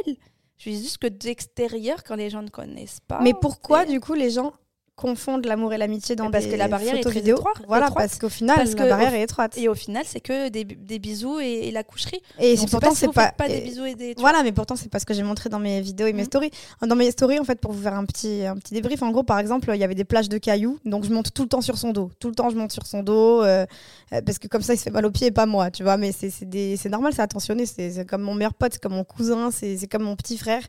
Je 0.58 0.70
dis 0.70 0.82
juste 0.82 0.98
que 1.00 1.08
d'extérieur, 1.08 2.04
quand 2.04 2.16
les 2.16 2.30
gens 2.30 2.42
ne 2.42 2.50
connaissent 2.50 3.00
pas. 3.08 3.20
Mais 3.22 3.34
pourquoi, 3.34 3.86
du 3.86 4.00
coup, 4.00 4.14
les 4.14 4.30
gens 4.30 4.54
confondent 5.00 5.46
l'amour 5.46 5.72
et 5.74 5.78
l'amitié 5.78 6.16
dans 6.18 6.30
parce 6.30 6.44
des 6.44 6.52
que 6.52 6.56
la 6.58 6.68
barrière 6.68 6.96
est 6.96 7.02
très 7.02 7.20
étroite- 7.20 7.56
Voilà, 7.68 7.86
étroite. 7.88 8.06
parce 8.10 8.20
qu'au 8.20 8.28
final, 8.28 8.58
Parce 8.58 8.74
la 8.74 8.84
que 8.84 8.90
barrière 8.90 9.14
est 9.14 9.22
étroite. 9.24 9.58
Et 9.58 9.70
au 9.70 9.76
final, 9.76 10.04
c'est 10.06 10.20
que 10.20 10.50
des, 10.50 10.66
des 10.66 11.00
bisous 11.00 11.40
et, 11.40 11.68
et 11.68 11.72
la 11.72 11.84
coucherie. 11.84 12.22
Et 12.38 12.58
sait 12.58 12.66
pourtant, 12.68 12.94
c'est 12.94 13.08
pas. 13.14 13.32
pas 13.32 13.48
des 13.48 13.58
et- 13.58 13.62
bisous 13.62 13.86
et 13.86 13.96
des. 13.96 14.14
tu 14.16 14.20
Voilà, 14.22 14.44
mais 14.44 14.52
pourtant, 14.52 14.76
c'est 14.76 14.90
pas 14.90 15.00
ce 15.00 15.06
que 15.06 15.14
j'ai 15.14 15.24
montré 15.24 15.50
dans 15.50 15.60
mes 15.60 15.80
vidéos 15.80 16.08
et 16.08 16.14
mes 16.14 16.24
Mhm. 16.24 16.26
stories. 16.26 16.52
Dans 16.86 16.96
mes 16.98 17.10
stories, 17.12 17.40
en 17.40 17.46
fait, 17.46 17.60
pour 17.62 17.72
vous 17.72 17.82
faire 17.82 17.94
un 17.94 18.04
petit, 18.06 18.46
un 18.46 18.56
petit 18.58 18.74
débrief, 18.74 19.02
en 19.02 19.12
gros, 19.12 19.24
par 19.24 19.40
exemple, 19.40 19.72
il 19.74 19.80
y 19.80 19.84
avait 19.86 19.96
des 19.96 20.04
plages 20.06 20.28
de 20.28 20.38
cailloux, 20.38 20.78
donc 20.84 21.06
je 21.06 21.12
monte 21.14 21.34
tout 21.34 21.44
le 21.44 21.50
temps 21.50 21.62
sur 21.62 21.78
son 21.78 21.92
dos. 21.92 22.12
Tout 22.20 22.28
le 22.28 22.36
temps, 22.36 22.50
je 22.50 22.56
monte 22.58 22.72
sur 22.74 22.86
son 22.86 23.02
dos, 23.02 23.42
euh, 23.44 23.66
euh, 24.14 24.22
parce 24.26 24.38
que 24.38 24.48
comme 24.48 24.62
ça, 24.62 24.74
il 24.74 24.78
se 24.78 24.84
fait 24.84 24.92
mal 24.92 25.06
aux 25.06 25.12
pieds 25.12 25.28
et 25.28 25.32
pas 25.32 25.46
moi, 25.46 25.72
tu 25.72 25.84
vois. 25.84 25.96
Mais 25.98 26.12
c'est 26.12 26.90
normal, 26.90 27.14
c'est 27.16 27.22
attentionné. 27.22 27.66
C'est 27.66 28.06
comme 28.06 28.22
mon 28.24 28.34
meilleur 28.36 28.54
pote, 28.54 28.74
c'est 28.74 28.82
comme 28.82 28.94
mon 28.96 29.04
cousin, 29.06 29.50
c'est 29.52 29.88
comme 29.90 30.04
mon 30.04 30.16
petit 30.18 30.38
frère. 30.38 30.62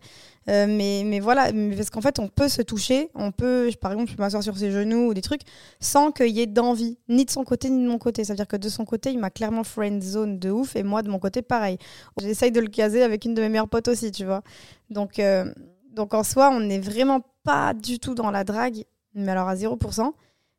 Euh, 0.48 0.66
mais, 0.66 1.02
mais 1.04 1.20
voilà, 1.20 1.52
parce 1.76 1.90
qu'en 1.90 2.00
fait, 2.00 2.18
on 2.18 2.28
peut 2.28 2.48
se 2.48 2.62
toucher, 2.62 3.10
on 3.14 3.30
peut, 3.30 3.70
par 3.80 3.92
exemple, 3.92 4.10
je 4.10 4.16
peux 4.16 4.22
m'asseoir 4.22 4.42
sur 4.42 4.56
ses 4.56 4.70
genoux 4.70 5.08
ou 5.08 5.14
des 5.14 5.20
trucs, 5.20 5.42
sans 5.80 6.12
qu'il 6.12 6.28
y 6.28 6.40
ait 6.40 6.46
d'envie, 6.46 6.98
ni 7.08 7.24
de 7.24 7.30
son 7.30 7.44
côté, 7.44 7.68
ni 7.68 7.84
de 7.84 7.88
mon 7.88 7.98
côté. 7.98 8.24
C'est-à-dire 8.24 8.48
que 8.48 8.56
de 8.56 8.68
son 8.68 8.84
côté, 8.84 9.10
il 9.10 9.18
m'a 9.18 9.30
clairement 9.30 9.64
friend 9.64 10.02
zone 10.02 10.38
de 10.38 10.50
ouf, 10.50 10.76
et 10.76 10.82
moi, 10.82 11.02
de 11.02 11.10
mon 11.10 11.18
côté, 11.18 11.42
pareil. 11.42 11.78
J'essaye 12.20 12.52
de 12.52 12.60
le 12.60 12.68
caser 12.68 13.02
avec 13.02 13.24
une 13.26 13.34
de 13.34 13.42
mes 13.42 13.48
meilleures 13.50 13.68
potes 13.68 13.88
aussi, 13.88 14.10
tu 14.12 14.24
vois. 14.24 14.42
Donc, 14.88 15.18
euh, 15.18 15.52
donc 15.92 16.14
en 16.14 16.24
soi, 16.24 16.50
on 16.50 16.60
n'est 16.60 16.80
vraiment 16.80 17.20
pas 17.42 17.74
du 17.74 17.98
tout 17.98 18.14
dans 18.14 18.30
la 18.30 18.44
drague, 18.44 18.84
mais 19.14 19.32
alors 19.32 19.48
à 19.48 19.54
0%. 19.54 20.12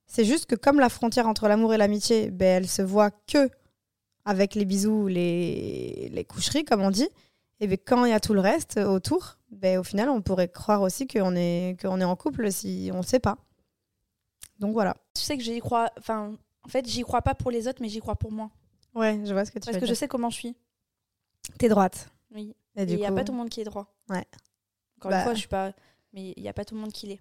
C'est 0.06 0.26
juste 0.26 0.46
que 0.46 0.56
comme 0.56 0.80
la 0.80 0.90
frontière 0.90 1.28
entre 1.28 1.48
l'amour 1.48 1.74
et 1.74 1.78
l'amitié, 1.78 2.30
ben, 2.30 2.58
elle 2.58 2.68
se 2.68 2.82
voit 2.82 3.12
que 3.12 3.50
avec 4.26 4.56
les 4.56 4.66
bisous, 4.66 5.08
les, 5.08 6.10
les 6.14 6.24
coucheries, 6.26 6.66
comme 6.66 6.82
on 6.82 6.92
dit. 6.92 7.08
Et 7.60 7.68
ben, 7.68 7.78
quand 7.84 8.06
il 8.06 8.12
y 8.12 8.14
a 8.14 8.20
tout 8.20 8.34
le 8.34 8.42
reste 8.42 8.78
autour, 8.78 9.38
ben, 9.51 9.77
au 9.79 9.84
final, 9.84 10.10
on 10.10 10.22
pourrait 10.22 10.48
croire 10.50 10.81
aussi 10.81 11.08
qu'on 11.08 11.36
est, 11.36 11.77
qu'on 11.81 12.00
est 12.01 12.05
en 12.05 12.15
couple 12.15 12.51
si 12.51 12.89
on 12.93 12.98
ne 12.98 13.03
sait 13.03 13.20
pas. 13.20 13.38
Donc 14.60 14.74
voilà. 14.74 14.96
Tu 15.15 15.22
sais 15.22 15.38
que 15.38 15.43
j'y 15.43 15.60
crois. 15.60 15.89
Enfin, 15.98 16.36
en 16.63 16.67
fait, 16.70 16.88
j'y 16.88 17.01
crois 17.01 17.22
pas 17.22 17.36
pour 17.36 17.51
les 17.51 17.67
autres, 17.67 17.81
mais 17.81 17.89
j'y 17.89 18.00
crois 18.00 18.15
pour 18.15 18.31
moi. 18.31 18.50
Ouais, 18.93 19.20
je 19.25 19.34
vois 19.34 19.46
ce 19.46 19.51
que 19.51 19.60
tu 19.60 19.65
Parce 19.65 19.75
veux 19.75 19.81
que 19.81 19.88
je 19.88 19.93
sais 19.93 20.08
comment 20.08 20.29
je 20.29 20.36
suis. 20.36 20.55
T'es 21.58 21.70
droite. 21.70 22.10
Oui. 22.34 22.55
Et 22.75 22.84
il 22.84 22.96
n'y 22.98 23.05
a 23.05 23.12
pas 23.12 23.24
tout 23.24 23.31
le 23.34 23.38
monde 23.38 23.50
qui 23.50 23.62
est 23.62 23.65
droit. 23.65 23.93
Ouais. 24.10 24.25
Encore 24.98 25.12
Bah. 25.12 25.17
une 25.20 25.24
fois, 25.24 25.34
je 25.34 25.39
suis 25.39 25.48
pas. 25.48 25.74
Mais 26.13 26.34
il 26.36 26.43
n'y 26.43 26.50
a 26.50 26.53
pas 26.53 26.65
tout 26.65 26.75
le 26.75 26.81
monde 26.81 26.91
qui 26.91 27.08
l'est. 27.08 27.20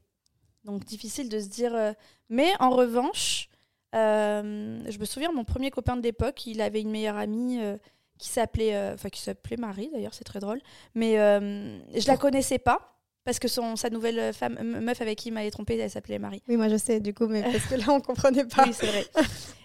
Donc 0.64 0.84
difficile 0.84 1.28
de 1.28 1.40
se 1.40 1.48
dire. 1.48 1.74
euh, 1.74 1.92
Mais 2.28 2.52
en 2.60 2.70
revanche, 2.70 3.48
euh, 3.94 4.82
je 4.88 4.98
me 4.98 5.04
souviens, 5.04 5.32
mon 5.32 5.44
premier 5.44 5.70
copain 5.70 5.96
de 5.96 6.02
l'époque, 6.02 6.46
il 6.46 6.60
avait 6.60 6.80
une 6.82 6.90
meilleure 6.90 7.16
amie 7.16 7.60
euh, 7.62 7.76
qui 8.20 8.28
s'appelait. 8.28 8.74
euh, 8.74 8.94
Enfin, 8.94 9.08
qui 9.08 9.20
s'appelait 9.20 9.56
Marie 9.56 9.90
d'ailleurs, 9.92 10.14
c'est 10.14 10.24
très 10.24 10.40
drôle. 10.40 10.60
Mais 10.94 11.18
euh, 11.18 11.78
je 11.98 12.06
la 12.06 12.16
connaissais 12.16 12.58
pas. 12.58 12.86
Parce 13.22 13.38
que 13.38 13.48
son, 13.48 13.76
sa 13.76 13.90
nouvelle 13.90 14.32
femme, 14.32 14.56
meuf 14.62 15.02
avec 15.02 15.18
qui 15.18 15.28
il 15.28 15.32
m'avait 15.32 15.50
trompée, 15.50 15.76
elle 15.76 15.90
s'appelait 15.90 16.18
Marie. 16.18 16.42
Oui, 16.48 16.56
moi 16.56 16.68
je 16.70 16.76
sais, 16.76 17.00
du 17.00 17.12
coup, 17.12 17.26
mais 17.26 17.42
parce 17.42 17.66
que 17.66 17.74
là, 17.74 17.84
on 17.88 18.00
comprenait 18.00 18.46
pas. 18.46 18.64
Oui, 18.64 18.72
c'est 18.72 18.86
vrai. 18.86 19.06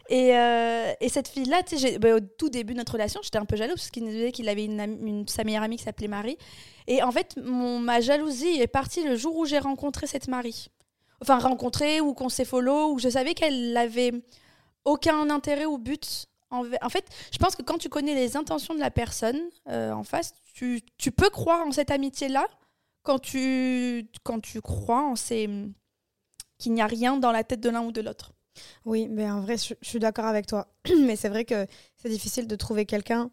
Et, 0.09 0.35
euh, 0.37 0.91
et 0.99 1.07
cette 1.07 1.29
fille-là, 1.29 1.61
bah, 1.99 2.15
au 2.15 2.19
tout 2.19 2.49
début 2.49 2.73
de 2.73 2.79
notre 2.79 2.91
relation, 2.91 3.21
j'étais 3.23 3.37
un 3.37 3.45
peu 3.45 3.55
jalouse 3.55 3.75
parce 3.77 3.91
qu'il 3.91 4.03
nous 4.03 4.11
disait 4.11 4.33
qu'il 4.33 4.49
avait 4.49 4.65
une, 4.65 5.25
sa 5.27 5.45
meilleure 5.45 5.63
amie 5.63 5.77
qui 5.77 5.83
s'appelait 5.83 6.09
Marie. 6.09 6.37
Et 6.87 7.01
en 7.01 7.11
fait, 7.11 7.37
mon, 7.41 7.79
ma 7.79 8.01
jalousie 8.01 8.59
est 8.61 8.67
partie 8.67 9.03
le 9.05 9.15
jour 9.15 9.35
où 9.37 9.45
j'ai 9.45 9.57
rencontré 9.57 10.05
cette 10.05 10.27
Marie. 10.27 10.67
Enfin, 11.21 11.39
rencontré 11.39 12.01
ou 12.01 12.13
qu'on 12.13 12.29
s'est 12.29 12.45
follow, 12.45 12.91
où 12.91 12.99
je 12.99 13.07
savais 13.07 13.33
qu'elle 13.35 13.75
avait 13.77 14.11
aucun 14.83 15.29
intérêt 15.29 15.65
ou 15.65 15.77
but. 15.77 16.25
En 16.51 16.89
fait, 16.89 17.05
je 17.31 17.37
pense 17.37 17.55
que 17.55 17.63
quand 17.63 17.77
tu 17.77 17.89
connais 17.89 18.15
les 18.15 18.37
intentions 18.37 18.75
de 18.75 18.79
la 18.79 18.91
personne 18.91 19.39
euh, 19.67 19.91
en 19.91 20.03
face, 20.03 20.33
tu, 20.53 20.81
peux 21.15 21.29
croire 21.29 21.65
en 21.65 21.71
cette 21.71 21.91
amitié-là 21.91 22.47
quand 23.03 23.19
tu, 23.19 24.07
quand 24.23 24.39
tu 24.39 24.61
crois 24.61 25.01
en 25.01 25.15
ces 25.15 25.49
qu'il 26.57 26.73
n'y 26.73 26.81
a 26.81 26.87
rien 26.87 27.17
dans 27.17 27.31
la 27.31 27.43
tête 27.43 27.59
de 27.59 27.69
l'un 27.69 27.81
ou 27.81 27.91
de 27.91 28.01
l'autre. 28.01 28.33
Oui, 28.85 29.07
mais 29.09 29.29
en 29.29 29.41
vrai, 29.41 29.57
je, 29.57 29.73
je 29.81 29.89
suis 29.89 29.99
d'accord 29.99 30.25
avec 30.25 30.47
toi. 30.47 30.67
mais 31.01 31.17
c'est 31.17 31.27
vrai 31.27 31.43
que 31.43 31.67
c'est 31.97 32.09
difficile 32.09 32.47
de 32.47 32.55
trouver 32.55 32.85
quelqu'un 32.85 33.29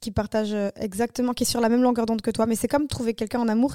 qui 0.00 0.10
partage 0.10 0.52
euh, 0.52 0.70
exactement, 0.76 1.32
qui 1.32 1.44
est 1.44 1.46
sur 1.46 1.60
la 1.60 1.68
même 1.68 1.82
longueur 1.82 2.06
d'onde 2.06 2.22
que 2.22 2.30
toi. 2.30 2.46
Mais 2.46 2.56
c'est 2.56 2.68
comme 2.68 2.88
trouver 2.88 3.14
quelqu'un 3.14 3.40
en 3.40 3.48
amour. 3.48 3.74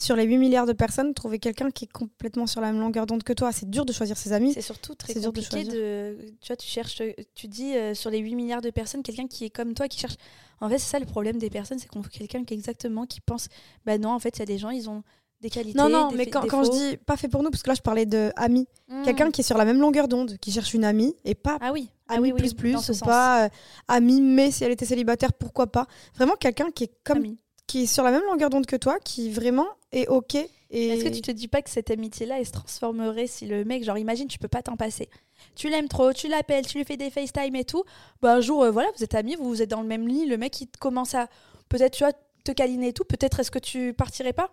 Sur 0.00 0.14
les 0.14 0.24
8 0.24 0.38
milliards 0.38 0.66
de 0.66 0.72
personnes, 0.72 1.12
trouver 1.12 1.40
quelqu'un 1.40 1.72
qui 1.72 1.86
est 1.86 1.92
complètement 1.92 2.46
sur 2.46 2.60
la 2.60 2.70
même 2.70 2.80
longueur 2.80 3.04
d'onde 3.04 3.24
que 3.24 3.32
toi. 3.32 3.50
C'est 3.50 3.68
dur 3.68 3.84
de 3.84 3.92
choisir 3.92 4.16
ses 4.16 4.32
amis. 4.32 4.52
C'est 4.54 4.62
surtout 4.62 4.94
très 4.94 5.12
C'est 5.12 5.18
dur 5.18 5.32
de 5.32 5.40
compliqué 5.40 5.64
de, 5.64 6.14
choisir. 6.14 6.34
Tu 6.40 6.46
vois, 6.46 6.56
tu 6.56 6.68
cherches, 6.68 7.02
tu 7.34 7.48
dis 7.48 7.74
euh, 7.74 7.94
sur 7.94 8.08
les 8.08 8.18
8 8.18 8.36
milliards 8.36 8.60
de 8.60 8.70
personnes, 8.70 9.02
quelqu'un 9.02 9.26
qui 9.26 9.44
est 9.44 9.50
comme 9.50 9.74
toi, 9.74 9.88
qui 9.88 9.98
cherche. 9.98 10.14
En 10.60 10.68
fait, 10.68 10.78
c'est 10.78 10.90
ça 10.90 11.00
le 11.00 11.06
problème 11.06 11.38
des 11.38 11.50
personnes, 11.50 11.80
c'est 11.80 11.88
qu'on 11.88 12.00
veut 12.00 12.10
quelqu'un 12.10 12.44
qui 12.44 12.54
est 12.54 12.56
exactement, 12.56 13.06
qui 13.06 13.20
pense. 13.20 13.48
Bah 13.86 13.98
non, 13.98 14.10
en 14.10 14.20
fait, 14.20 14.36
il 14.36 14.38
y 14.38 14.42
a 14.42 14.46
des 14.46 14.58
gens, 14.58 14.70
ils 14.70 14.88
ont 14.88 15.02
des 15.40 15.50
qualités. 15.50 15.76
Non, 15.76 15.88
non, 15.88 16.10
des 16.10 16.16
mais 16.16 16.26
quand, 16.26 16.46
quand 16.46 16.64
je 16.64 16.70
dis 16.70 16.96
pas 16.98 17.16
fait 17.16 17.28
pour 17.28 17.42
nous, 17.42 17.50
parce 17.50 17.64
que 17.64 17.68
là, 17.68 17.74
je 17.74 17.82
parlais 17.82 18.06
de 18.06 18.32
amis. 18.36 18.66
Hmm. 18.88 19.02
Quelqu'un 19.02 19.32
qui 19.32 19.40
est 19.40 19.44
sur 19.44 19.58
la 19.58 19.64
même 19.64 19.80
longueur 19.80 20.06
d'onde, 20.06 20.36
qui 20.38 20.52
cherche 20.52 20.74
une 20.74 20.84
amie, 20.84 21.16
et 21.24 21.34
pas 21.34 21.58
Ah 21.60 21.72
oui, 21.72 21.90
ah 22.08 22.14
amie 22.14 22.32
oui, 22.32 22.32
oui, 22.32 22.38
plus 22.38 22.54
plus, 22.54 22.76
ou 22.76 22.80
sens. 22.80 23.00
pas 23.00 23.46
euh, 23.46 23.48
amie, 23.88 24.20
mais 24.20 24.50
si 24.50 24.64
elle 24.64 24.72
était 24.72 24.86
célibataire, 24.86 25.32
pourquoi 25.32 25.66
pas. 25.66 25.86
Vraiment 26.14 26.34
quelqu'un 26.34 26.70
qui 26.70 26.84
est 26.84 26.92
comme 27.04 27.18
Ami. 27.18 27.38
Qui 27.68 27.82
est 27.82 27.86
sur 27.86 28.02
la 28.02 28.10
même 28.10 28.24
longueur 28.24 28.50
d'onde 28.50 28.66
que 28.66 28.74
toi, 28.74 28.98
qui 28.98 29.30
vraiment 29.30 29.68
est 29.92 30.08
ok. 30.08 30.34
Et... 30.70 30.88
Est-ce 30.88 31.04
que 31.04 31.14
tu 31.14 31.22
te 31.22 31.30
dis 31.30 31.46
pas 31.48 31.62
que 31.62 31.70
cette 31.70 31.90
amitié-là, 31.90 32.40
elle 32.40 32.46
se 32.46 32.50
transformerait 32.52 33.28
si 33.28 33.46
le 33.46 33.64
mec, 33.64 33.84
genre, 33.84 33.98
imagine, 33.98 34.26
tu 34.26 34.38
peux 34.38 34.48
pas 34.48 34.62
t'en 34.62 34.76
passer. 34.76 35.08
Tu 35.54 35.68
l'aimes 35.68 35.88
trop, 35.88 36.12
tu 36.12 36.28
l'appelles, 36.28 36.66
tu 36.66 36.78
lui 36.78 36.84
fais 36.84 36.96
des 36.96 37.10
FaceTime 37.10 37.54
et 37.54 37.64
tout. 37.64 37.84
Bah, 38.20 38.34
un 38.34 38.40
jour, 38.40 38.64
euh, 38.64 38.70
voilà, 38.70 38.88
vous 38.96 39.04
êtes 39.04 39.14
amis, 39.14 39.36
vous, 39.36 39.44
vous 39.44 39.62
êtes 39.62 39.70
dans 39.70 39.82
le 39.82 39.86
même 39.86 40.08
lit, 40.08 40.26
le 40.26 40.36
mec, 40.36 40.60
il 40.60 40.68
commence 40.80 41.14
à 41.14 41.28
peut-être, 41.68 41.92
tu 41.92 42.04
vois, 42.04 42.12
te 42.42 42.52
câliner 42.52 42.88
et 42.88 42.92
tout. 42.92 43.04
Peut-être 43.04 43.38
est-ce 43.38 43.50
que 43.50 43.58
tu 43.58 43.94
partirais 43.94 44.32
pas? 44.32 44.52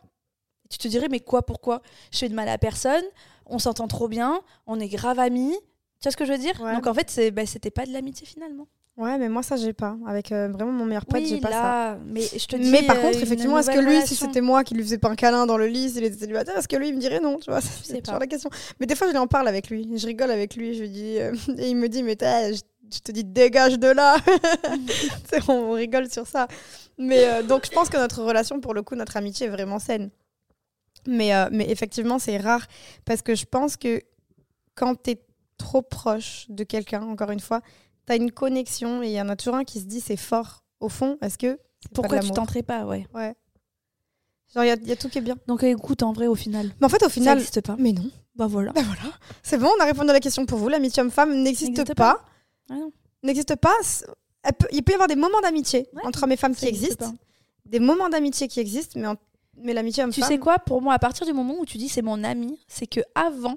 Tu 0.69 0.77
te 0.77 0.88
dirais, 0.88 1.07
mais 1.10 1.22
quoi, 1.22 1.45
pourquoi? 1.45 1.81
Je 2.12 2.19
fais 2.19 2.29
de 2.29 2.36
mal 2.36 2.50
à 2.50 2.57
personne, 2.57 3.03
on 3.45 3.60
s'entend 3.60 3.88
trop 3.88 4.07
bien, 4.07 4.41
on 4.67 4.79
est 4.79 4.89
grave 4.89 5.19
amis. 5.19 5.55
Tu 6.00 6.03
vois 6.03 6.12
ce 6.12 6.17
que 6.17 6.25
je 6.25 6.34
veux 6.34 6.38
dire? 6.38 6.60
Ouais. 6.62 6.75
Donc 6.75 6.86
en 6.88 6.93
fait, 6.93 7.34
bah, 7.34 7.45
c'était 7.45 7.72
pas 7.72 7.86
de 7.86 7.93
l'amitié 7.93 8.27
finalement. 8.27 8.67
Ouais, 8.97 9.17
mais 9.17 9.27
moi 9.27 9.43
ça 9.43 9.57
j'ai 9.57 9.73
pas. 9.73 9.97
Avec 10.07 10.31
euh, 10.31 10.47
vraiment 10.47 10.71
mon 10.71 10.85
meilleur 10.85 11.05
pote, 11.05 11.25
j'ai 11.25 11.41
pas 11.41 11.51
ça. 11.51 11.99
mais 12.05 12.21
je 12.21 12.45
te 12.45 12.55
dis. 12.55 12.71
Mais 12.71 12.83
par 12.83 12.95
euh, 12.95 13.01
contre, 13.01 13.21
effectivement, 13.21 13.59
est-ce 13.59 13.69
que 13.69 13.79
lui, 13.79 14.01
si 14.07 14.15
c'était 14.15 14.39
moi 14.39 14.63
qui 14.63 14.73
lui 14.73 14.83
faisais 14.83 14.97
pas 14.97 15.09
un 15.09 15.15
câlin 15.15 15.45
dans 15.45 15.57
le 15.57 15.67
lit, 15.67 15.89
s'il 15.89 16.03
était 16.05 16.17
célibataire, 16.17 16.57
est-ce 16.57 16.69
que 16.69 16.77
lui 16.77 16.89
il 16.89 16.95
me 16.95 16.99
dirait 16.99 17.19
non 17.19 17.37
Tu 17.39 17.51
vois, 17.51 17.59
c'est 17.61 18.01
toujours 18.01 18.19
la 18.19 18.27
question. 18.27 18.49
Mais 18.79 18.85
des 18.85 18.95
fois, 18.95 19.07
je 19.07 19.11
lui 19.11 19.17
en 19.19 19.27
parle 19.27 19.49
avec 19.49 19.69
lui. 19.69 19.89
Je 19.97 20.05
rigole 20.05 20.31
avec 20.31 20.55
lui. 20.55 20.73
Je 20.75 20.81
lui 20.81 20.89
dis, 20.89 21.19
euh, 21.19 21.35
et 21.57 21.69
il 21.69 21.75
me 21.75 21.89
dit, 21.89 22.03
mais 22.03 22.15
t'as- 22.15 22.53
je, 22.53 22.61
je 22.93 22.99
te 22.99 23.11
dis, 23.11 23.25
dégage 23.25 23.77
de 23.77 23.87
là. 23.87 24.15
Sais, 25.29 25.41
on 25.49 25.71
rigole 25.71 26.09
sur 26.09 26.25
ça. 26.25 26.47
Mais 26.97 27.43
donc, 27.43 27.65
je 27.65 27.71
pense 27.71 27.89
que 27.89 27.97
notre 27.97 28.23
relation, 28.23 28.61
pour 28.61 28.73
le 28.73 28.81
coup, 28.81 28.95
notre 28.95 29.17
amitié 29.17 29.47
est 29.47 29.49
vraiment 29.49 29.79
saine. 29.79 30.09
Mais, 31.05 31.31
mais 31.51 31.69
effectivement, 31.69 32.17
c'est 32.17 32.37
rare 32.37 32.65
parce 33.03 33.21
que 33.21 33.35
je 33.35 33.45
pense 33.45 33.75
que 33.75 34.01
quand 34.75 34.95
t'es 34.95 35.19
trop 35.57 35.81
proche 35.81 36.45
de 36.49 36.63
quelqu'un, 36.63 37.01
encore 37.01 37.31
une 37.31 37.39
fois, 37.39 37.61
t'as 38.05 38.15
une 38.17 38.31
connexion 38.31 39.01
et 39.03 39.07
il 39.07 39.13
y 39.13 39.21
en 39.21 39.29
a 39.29 39.35
toujours 39.35 39.55
un 39.55 39.63
qui 39.63 39.79
se 39.79 39.85
dit, 39.85 40.01
c'est 40.01 40.17
fort. 40.17 40.63
Au 40.79 40.89
fond, 40.89 41.17
est-ce 41.21 41.38
que 41.38 41.59
Pourquoi 41.93 42.19
tu 42.19 42.31
tenterais 42.31 42.63
pas, 42.63 42.85
ouais. 42.85 43.07
Ouais. 43.13 43.35
Genre, 44.53 44.63
il 44.63 44.67
y 44.67 44.71
a- 44.71 44.75
il 44.75 44.88
y, 44.88 44.91
a 44.91 44.95
tout 44.95 45.09
qui 45.09 45.17
est 45.17 45.21
bien. 45.21 45.35
Donc 45.47 45.63
écoute, 45.63 46.03
en 46.03 46.13
vrai, 46.13 46.27
au 46.27 46.35
final, 46.35 46.71
Mais 46.79 46.85
en 46.85 46.89
fait, 46.89 46.97
au 47.03 47.05
ça 47.05 47.09
final. 47.09 47.38
n'existe 47.38 47.62
pas. 47.62 47.75
Mais 47.79 47.91
non. 47.93 48.09
Bah 48.35 48.47
voilà. 48.47 48.71
Bah 48.74 48.81
voilà. 48.83 49.13
C'est 49.43 49.57
bon, 49.57 49.69
on 49.77 49.81
a 49.81 49.85
répondu 49.85 50.09
à 50.09 50.13
la 50.13 50.19
question 50.19 50.45
pour 50.45 50.57
vous. 50.59 50.67
L'amitié 50.69 51.01
homme-femme 51.01 51.33
n'existe 51.41 51.69
N'existe 51.77 51.95
pas. 51.95 52.24
Ah. 52.69 52.75
N'existe 53.24 53.55
pas. 53.55 53.74
Peut- 54.59 54.67
il 54.71 54.83
peut 54.83 54.91
y 54.91 54.95
avoir 54.95 55.07
des 55.07 55.15
moments 55.15 55.39
d'amitié 55.41 55.88
Ouais, 55.93 56.01
entre 56.05 56.24
hommes 56.24 56.31
et 56.31 56.38
femmes 56.38 56.53
qui 56.53 56.62
Ça 56.62 56.67
existe 56.67 57.01
existent. 57.01 57.12
pas. 57.12 57.17
Des 57.65 57.79
moments 57.79 58.09
d'amitié 58.09 58.47
qui 58.47 58.59
existent, 58.59 59.00
mais, 59.00 59.07
en- 59.07 59.15
mais 59.57 59.74
l'amitié 59.74 60.03
Tu 60.03 60.05
homme-femme. 60.05 60.27
sais 60.27 60.38
quoi, 60.38 60.59
pour 60.59 60.81
moi, 60.81 60.93
à 60.93 61.00
partir 61.00 61.25
du 61.25 61.33
moment 61.33 61.55
où 61.59 61.65
tu 61.65 61.77
dis 61.77 61.89
c'est 61.89 62.01
mon 62.03 62.24
ami, 62.24 62.59
c'est 62.67 62.85
que 62.88 63.00
avant 63.15 63.55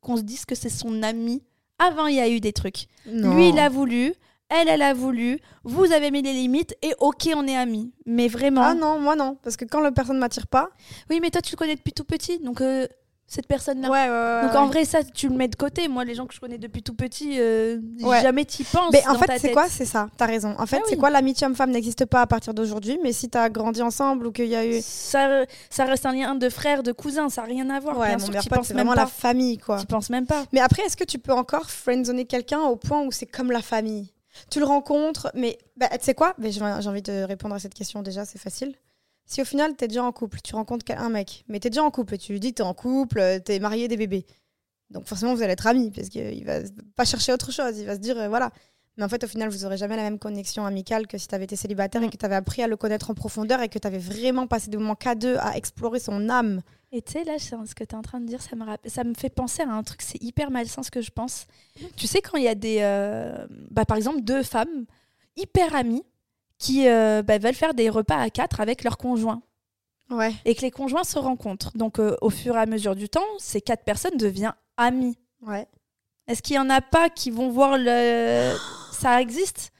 qu'on 0.00 0.16
se 0.16 0.22
dise 0.22 0.44
que 0.44 0.54
c'est 0.54 0.68
son 0.70 1.02
ami, 1.02 1.42
avant 1.78 2.06
il 2.06 2.16
y 2.16 2.20
a 2.20 2.28
eu 2.28 2.40
des 2.40 2.52
trucs. 2.52 2.86
Non. 3.06 3.34
Lui, 3.34 3.50
il 3.50 3.58
a 3.58 3.68
voulu, 3.68 4.14
elle, 4.48 4.68
elle 4.68 4.82
a 4.82 4.94
voulu, 4.94 5.40
vous 5.64 5.92
avez 5.92 6.10
mis 6.10 6.22
les 6.22 6.32
limites 6.32 6.76
et 6.82 6.94
ok, 7.00 7.28
on 7.36 7.46
est 7.46 7.56
amis. 7.56 7.92
Mais 8.06 8.28
vraiment. 8.28 8.62
Ah 8.62 8.74
non, 8.74 8.98
moi 8.98 9.16
non. 9.16 9.36
Parce 9.42 9.56
que 9.56 9.64
quand 9.64 9.80
la 9.80 9.92
personne 9.92 10.16
ne 10.16 10.20
m'attire 10.20 10.46
pas. 10.46 10.70
Oui, 11.10 11.20
mais 11.20 11.30
toi, 11.30 11.42
tu 11.42 11.52
le 11.52 11.56
connais 11.56 11.76
depuis 11.76 11.92
tout 11.92 12.04
petit, 12.04 12.38
donc 12.38 12.60
euh, 12.60 12.86
cette 13.30 13.46
personne-là. 13.46 13.90
Ouais, 13.90 14.08
ouais, 14.08 14.10
ouais. 14.10 14.42
Donc 14.46 14.56
en 14.56 14.66
vrai, 14.68 14.86
ça, 14.86 15.04
tu 15.04 15.28
le 15.28 15.34
mets 15.36 15.48
de 15.48 15.54
côté. 15.54 15.86
Moi, 15.86 16.04
les 16.04 16.14
gens 16.14 16.26
que 16.26 16.34
je 16.34 16.40
connais 16.40 16.56
depuis 16.56 16.82
tout 16.82 16.94
petit, 16.94 17.38
euh, 17.38 17.78
jamais 18.22 18.46
t'y 18.46 18.64
penses. 18.64 18.90
Mais 18.90 19.06
en 19.06 19.12
dans 19.12 19.18
fait, 19.18 19.38
c'est 19.38 19.52
quoi? 19.52 19.66
C'est 19.68 19.84
ça. 19.84 20.08
T'as 20.16 20.24
raison. 20.24 20.54
En 20.58 20.64
fait, 20.66 20.78
Ah 20.78 20.84
c'est 20.86 20.94
oui. 20.94 20.98
quoi? 20.98 21.10
L'amitié 21.10 21.46
homme-femme 21.46 21.70
n'existe 21.70 22.06
pas 22.06 22.22
à 22.22 22.26
partir 22.26 22.54
d'aujourd'hui. 22.54 22.98
Mais 23.02 23.12
si 23.12 23.28
t'as 23.28 23.50
grandi 23.50 23.82
ensemble 23.82 24.26
ou 24.26 24.32
qu'il 24.32 24.46
y 24.46 24.56
a 24.56 24.66
eu. 24.66 24.80
ça, 24.82 25.44
ça 25.68 25.84
reste 25.84 26.06
un 26.06 26.12
lien 26.14 26.34
de 26.34 26.48
frère, 26.48 26.82
de 26.82 26.92
cousin, 26.92 27.28
ça 27.28 27.42
n'a 27.42 27.48
rien 27.48 27.68
à 27.68 27.78
voir. 27.80 27.98
Ouais, 27.98 28.16
Bien 28.16 28.18
sûr, 28.18 28.32
pote, 28.48 28.64
c'est 28.64 28.72
vraiment 28.72 28.94
la 28.94 29.06
famille, 29.06 29.58
quoi. 29.58 29.78
T'y 29.78 29.86
penses 29.86 30.08
même 30.08 30.26
pas. 30.26 30.44
Mais 30.52 30.60
après, 30.60 30.82
est-ce 30.84 30.96
que 30.96 31.04
tu 31.04 31.18
peux 31.18 31.32
encore 31.34 31.70
friendzoner 31.70 32.24
quelqu'un 32.24 32.62
au 32.62 32.76
point 32.76 33.02
où 33.02 33.12
c'est 33.12 33.26
comme 33.26 33.52
la 33.52 33.60
famille? 33.62 34.10
Tu 34.50 34.58
le 34.60 34.64
rencontres, 34.64 35.30
mais 35.34 35.58
bah, 35.76 35.88
tu 35.92 35.98
sais 36.04 36.14
quoi? 36.14 36.34
J'ai 36.40 36.62
envie 36.62 37.02
de 37.02 37.24
répondre 37.24 37.54
à 37.54 37.58
cette 37.58 37.74
question 37.74 38.02
déjà, 38.02 38.24
c'est 38.24 38.38
facile. 38.38 38.74
Si 39.30 39.42
au 39.42 39.44
final, 39.44 39.76
t'es 39.76 39.88
déjà 39.88 40.02
en 40.02 40.10
couple, 40.10 40.38
tu 40.42 40.54
rencontres 40.54 40.86
un 40.96 41.10
mec, 41.10 41.44
mais 41.48 41.60
t'es 41.60 41.68
déjà 41.68 41.84
en 41.84 41.90
couple 41.90 42.14
et 42.14 42.18
tu 42.18 42.32
lui 42.32 42.40
dis 42.40 42.50
que 42.50 42.56
t'es 42.56 42.62
en 42.62 42.72
couple, 42.72 43.18
euh, 43.20 43.38
t'es 43.38 43.58
marié, 43.60 43.86
des 43.86 43.98
bébés. 43.98 44.24
Donc 44.90 45.06
forcément, 45.06 45.34
vous 45.34 45.42
allez 45.42 45.52
être 45.52 45.66
amis, 45.66 45.90
parce 45.90 46.08
qu'il 46.08 46.44
va 46.46 46.60
pas 46.96 47.04
chercher 47.04 47.32
autre 47.34 47.52
chose, 47.52 47.78
il 47.78 47.84
va 47.84 47.94
se 47.94 48.00
dire, 48.00 48.18
euh, 48.18 48.28
voilà. 48.28 48.50
Mais 48.96 49.04
en 49.04 49.08
fait, 49.10 49.22
au 49.22 49.26
final, 49.28 49.50
vous 49.50 49.66
aurez 49.66 49.76
jamais 49.76 49.96
la 49.96 50.02
même 50.02 50.18
connexion 50.18 50.64
amicale 50.64 51.06
que 51.06 51.18
si 51.18 51.28
t'avais 51.28 51.44
été 51.44 51.56
célibataire 51.56 52.02
et 52.02 52.08
que 52.08 52.16
t'avais 52.16 52.34
appris 52.36 52.62
à 52.62 52.66
le 52.66 52.76
connaître 52.78 53.10
en 53.10 53.14
profondeur 53.14 53.60
et 53.60 53.68
que 53.68 53.78
t'avais 53.78 53.98
vraiment 53.98 54.46
passé 54.46 54.70
des 54.70 54.78
moments 54.78 54.94
qu'à 54.96 55.14
deux 55.14 55.36
à 55.36 55.56
explorer 55.58 56.00
son 56.00 56.30
âme. 56.30 56.62
Et 56.90 57.02
tu 57.02 57.12
sais, 57.12 57.24
là, 57.24 57.38
ce 57.38 57.74
que 57.74 57.84
tu 57.84 57.90
es 57.90 57.94
en 57.94 58.02
train 58.02 58.18
de 58.18 58.26
dire, 58.26 58.40
ça 58.42 58.56
me, 58.56 58.64
rappelle- 58.64 58.90
ça 58.90 59.04
me 59.04 59.12
fait 59.14 59.28
penser 59.28 59.60
à 59.62 59.68
un 59.70 59.82
truc, 59.82 60.00
c'est 60.02 60.20
hyper 60.22 60.50
malsain 60.50 60.82
ce 60.82 60.90
que 60.90 61.02
je 61.02 61.10
pense. 61.10 61.46
Tu 61.96 62.06
sais, 62.06 62.22
quand 62.22 62.38
il 62.38 62.44
y 62.44 62.48
a 62.48 62.54
des. 62.54 62.78
euh, 62.80 63.46
bah, 63.70 63.84
par 63.84 63.98
exemple, 63.98 64.22
deux 64.22 64.42
femmes 64.42 64.86
hyper 65.36 65.74
amies 65.76 66.02
qui 66.58 66.88
euh, 66.88 67.22
bah, 67.22 67.38
veulent 67.38 67.54
faire 67.54 67.74
des 67.74 67.88
repas 67.88 68.16
à 68.20 68.30
quatre 68.30 68.60
avec 68.60 68.82
leurs 68.84 68.98
conjoints 68.98 69.42
Ouais. 70.10 70.32
et 70.46 70.54
que 70.54 70.62
les 70.62 70.70
conjoints 70.70 71.04
se 71.04 71.18
rencontrent. 71.18 71.76
Donc, 71.76 71.98
euh, 71.98 72.16
au 72.22 72.30
fur 72.30 72.56
et 72.56 72.60
à 72.60 72.66
mesure 72.66 72.96
du 72.96 73.08
temps, 73.10 73.26
ces 73.38 73.60
quatre 73.60 73.84
personnes 73.84 74.16
deviennent 74.16 74.54
amies. 74.78 75.18
Ouais. 75.46 75.66
Est-ce 76.26 76.42
qu'il 76.42 76.56
y 76.56 76.58
en 76.58 76.70
a 76.70 76.80
pas 76.80 77.10
qui 77.10 77.30
vont 77.30 77.50
voir 77.50 77.76
le. 77.78 78.54
Ça 78.92 79.20
existe? 79.20 79.70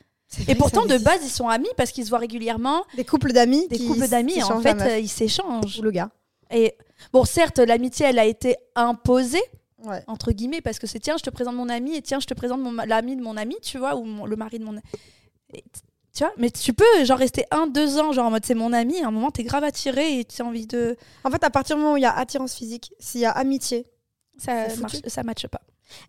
Et 0.46 0.54
pourtant, 0.54 0.84
de 0.84 0.98
base, 0.98 1.20
ils 1.24 1.30
sont 1.30 1.48
amis 1.48 1.68
parce 1.78 1.90
qu'ils 1.90 2.04
se 2.04 2.10
voient 2.10 2.18
régulièrement. 2.18 2.84
Des 2.96 3.04
couples 3.04 3.32
d'amis. 3.32 3.66
Des 3.68 3.78
couples 3.78 4.06
d'amis, 4.06 4.42
en 4.42 4.60
fait, 4.60 4.78
euh, 4.82 4.98
ils 4.98 5.08
s'échangent. 5.08 5.80
Le 5.80 5.90
gars. 5.90 6.10
Et 6.50 6.74
bon, 7.12 7.24
certes, 7.24 7.58
l'amitié, 7.58 8.06
elle 8.06 8.18
a 8.18 8.26
été 8.26 8.56
imposée, 8.74 9.42
Ouais. 9.84 10.02
entre 10.06 10.32
guillemets, 10.32 10.60
parce 10.60 10.78
que 10.78 10.86
c'est 10.86 10.98
tiens, 11.00 11.16
je 11.16 11.22
te 11.22 11.30
présente 11.30 11.54
mon 11.54 11.68
ami 11.70 11.94
et 11.96 12.02
tiens, 12.02 12.20
je 12.20 12.26
te 12.26 12.34
présente 12.34 12.60
l'ami 12.86 13.16
de 13.16 13.22
mon 13.22 13.36
ami, 13.38 13.56
tu 13.62 13.78
vois, 13.78 13.96
ou 13.96 14.04
mon- 14.04 14.26
le 14.26 14.36
mari 14.36 14.58
de 14.58 14.64
mon 14.64 14.76
et 15.54 15.64
Tu 16.14 16.24
vois, 16.24 16.32
mais 16.36 16.50
tu 16.50 16.72
peux 16.72 16.84
genre 17.04 17.18
rester 17.18 17.44
un, 17.50 17.66
deux 17.66 17.98
ans, 17.98 18.12
genre 18.12 18.26
en 18.26 18.30
mode 18.30 18.44
c'est 18.44 18.54
mon 18.54 18.72
ami, 18.72 19.00
à 19.02 19.08
un 19.08 19.10
moment 19.10 19.30
t'es 19.30 19.44
grave 19.44 19.62
attiré 19.64 20.18
et 20.18 20.24
tu 20.24 20.42
as 20.42 20.44
envie 20.44 20.66
de. 20.66 20.96
En 21.24 21.30
fait, 21.30 21.44
à 21.44 21.50
partir 21.50 21.76
du 21.76 21.82
moment 21.82 21.94
où 21.94 21.96
il 21.96 22.02
y 22.02 22.06
a 22.06 22.16
attirance 22.16 22.54
physique, 22.54 22.92
s'il 22.98 23.20
y 23.20 23.24
a 23.26 23.30
amitié, 23.30 23.86
Ça 24.38 24.66
marche, 24.80 24.96
ça 25.06 25.22
matche 25.22 25.46
pas. 25.46 25.60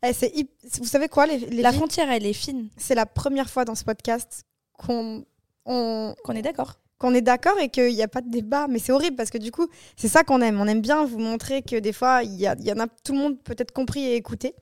eh, 0.03 0.13
c'est 0.13 0.31
hip- 0.35 0.49
vous 0.79 0.85
savez 0.85 1.09
quoi, 1.09 1.25
les, 1.27 1.37
les 1.37 1.61
La 1.61 1.69
filles 1.69 1.77
frontière, 1.79 2.09
elle 2.11 2.25
est 2.25 2.33
fine, 2.33 2.69
c'est 2.77 2.95
la 2.95 3.05
première 3.05 3.49
fois 3.49 3.65
dans 3.65 3.75
ce 3.75 3.83
podcast 3.83 4.45
qu'on 4.77 5.25
on- 5.65 6.15
qu'on 6.23 6.33
est 6.33 6.41
d'accord. 6.41 6.79
qu'on 6.97 7.13
est 7.13 7.21
d'accord 7.21 7.57
et 7.59 7.69
qu'il 7.69 7.93
n'y 7.93 8.01
a 8.01 8.07
pas 8.07 8.21
de 8.21 8.29
débat. 8.29 8.67
Mais 8.67 8.79
c'est 8.79 8.91
horrible 8.91 9.15
parce 9.15 9.29
que 9.29 9.37
du 9.37 9.51
coup, 9.51 9.67
c'est 9.95 10.07
ça 10.07 10.23
qu'on 10.23 10.41
aime. 10.41 10.59
On 10.59 10.67
aime 10.67 10.81
bien 10.81 11.05
vous 11.05 11.19
montrer 11.19 11.61
que 11.61 11.77
des 11.79 11.93
fois, 11.93 12.23
il 12.23 12.35
y, 12.35 12.47
a- 12.47 12.55
il 12.59 12.65
y 12.65 12.71
en 12.73 12.79
a 12.79 12.87
tout 12.87 13.13
le 13.13 13.19
monde 13.19 13.37
peut-être 13.43 13.71
compris 13.73 14.03
et 14.05 14.15
écouté. 14.15 14.53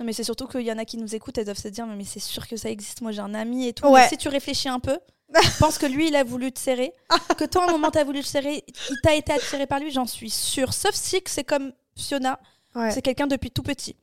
Non, 0.00 0.06
mais 0.06 0.12
c'est 0.12 0.24
surtout 0.24 0.46
qu'il 0.46 0.62
y 0.62 0.72
en 0.72 0.78
a 0.78 0.84
qui 0.84 0.96
nous 0.96 1.14
écoutent, 1.14 1.38
elles 1.38 1.44
doivent 1.44 1.58
se 1.58 1.68
dire, 1.68 1.86
mais 1.86 2.04
c'est 2.04 2.20
sûr 2.20 2.46
que 2.48 2.56
ça 2.56 2.68
existe, 2.70 3.00
moi 3.00 3.12
j'ai 3.12 3.20
un 3.20 3.34
ami 3.34 3.68
et 3.68 3.72
tout. 3.72 3.86
Ouais. 3.86 4.02
Mais 4.02 4.08
si 4.08 4.16
tu 4.16 4.28
réfléchis 4.28 4.68
un 4.68 4.80
peu, 4.80 4.98
pense 5.58 5.78
que 5.78 5.86
lui, 5.86 6.08
il 6.08 6.16
a 6.16 6.24
voulu 6.24 6.52
te 6.52 6.58
serrer, 6.58 6.92
que 7.38 7.44
toi, 7.44 7.64
à 7.64 7.68
un 7.68 7.72
moment, 7.72 7.90
t'as 7.90 8.04
voulu 8.04 8.20
te 8.20 8.26
serrer, 8.26 8.64
il 8.90 8.96
t'a 9.02 9.14
été 9.14 9.32
attiré 9.32 9.66
par 9.66 9.78
lui, 9.80 9.90
j'en 9.90 10.06
suis 10.06 10.30
sûre. 10.30 10.72
Sauf 10.72 10.94
si 10.94 11.20
c'est 11.26 11.44
comme 11.44 11.72
Fiona, 11.96 12.38
Ouais. 12.74 12.90
c'est 12.90 13.02
quelqu'un 13.02 13.28
depuis 13.28 13.52
tout 13.52 13.62
petit. 13.62 13.94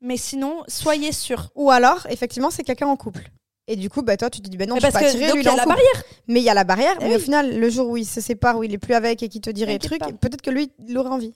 Mais 0.00 0.16
sinon, 0.16 0.62
soyez 0.68 1.12
sûr. 1.12 1.50
Ou 1.54 1.70
alors, 1.70 2.06
effectivement, 2.08 2.50
c'est 2.50 2.62
quelqu'un 2.62 2.86
en 2.86 2.96
couple. 2.96 3.30
Et 3.66 3.76
du 3.76 3.90
coup, 3.90 4.02
bah, 4.02 4.16
toi, 4.16 4.30
tu 4.30 4.40
te 4.40 4.48
dis, 4.48 4.56
bah 4.56 4.64
non, 4.66 4.74
Mais 4.76 4.80
je 4.80 4.86
suis 4.86 4.92
pas 4.92 4.98
attirée, 5.00 5.32
lui, 5.32 5.40
il 5.40 5.44
y 5.44 5.48
a 5.48 5.54
la 5.54 5.62
couple. 5.64 5.68
barrière. 5.76 6.02
Mais 6.26 6.40
il 6.40 6.42
y 6.42 6.48
a 6.48 6.54
la 6.54 6.64
barrière. 6.64 6.96
Eh 7.00 7.04
mais 7.08 7.16
au 7.16 7.18
final, 7.18 7.58
le 7.58 7.70
jour 7.70 7.88
où 7.88 7.96
il 7.98 8.06
se 8.06 8.20
sépare, 8.22 8.56
où 8.56 8.64
il 8.64 8.72
est 8.72 8.78
plus 8.78 8.94
avec 8.94 9.22
et 9.22 9.28
qu'il 9.28 9.42
te 9.42 9.50
dirait 9.50 9.78
truc, 9.78 10.00
peut-être 10.20 10.40
que 10.42 10.50
lui, 10.50 10.72
il 10.88 10.96
aurait 10.96 11.10
envie. 11.10 11.34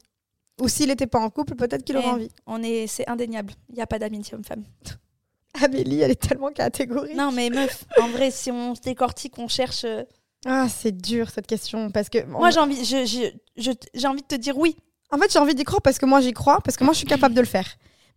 Ou 0.60 0.68
s'il 0.68 0.88
n'était 0.88 1.06
pas 1.08 1.18
en 1.20 1.30
couple, 1.30 1.54
peut-être 1.56 1.84
qu'il 1.84 1.96
aurait 1.96 2.06
Eh. 2.06 2.10
envie. 2.10 2.28
On 2.46 2.62
est, 2.62 2.86
c'est 2.86 3.08
indéniable. 3.08 3.52
Il 3.70 3.74
n'y 3.76 3.82
a 3.82 3.86
pas 3.86 3.98
d'amitié 3.98 4.34
homme-femme. 4.34 4.64
Amélie, 5.62 6.00
elle 6.00 6.10
est 6.10 6.20
tellement 6.28 6.50
catégorique. 6.50 7.14
Non, 7.16 7.30
mais 7.32 7.48
meuf, 7.50 7.84
en 8.00 8.08
vrai, 8.08 8.30
si 8.30 8.50
on 8.50 8.74
se 8.74 8.80
décortique, 8.80 9.38
on 9.38 9.48
cherche. 9.48 9.84
euh, 9.84 10.02
Ah, 10.46 10.68
c'est 10.68 10.92
dur 10.96 11.30
cette 11.30 11.46
question 11.46 11.90
parce 11.90 12.08
que 12.08 12.24
Moi, 12.26 12.50
j'ai 12.50 12.58
envie, 12.60 12.84
je- 12.84 13.04
je- 13.06 13.32
je- 13.62 13.70
j'ai 13.94 14.06
envie 14.06 14.22
de 14.22 14.26
te 14.26 14.34
dire 14.34 14.58
oui. 14.58 14.76
en 15.10 15.18
fait 15.18 15.32
j'ai 15.32 15.38
envie 15.38 15.54
d'y 15.54 15.62
croire 15.64 15.80
parce 15.80 15.98
que 15.98 16.06
moi 16.06 16.20
j'y 16.20 16.32
crois 16.32 16.60
parce 16.60 16.76
que 16.76 16.82
moi 16.84 16.92
je 16.92 16.98
suis 16.98 17.06
capable 17.06 17.34
de 17.34 17.40
le 17.40 17.46
faire. 17.46 17.66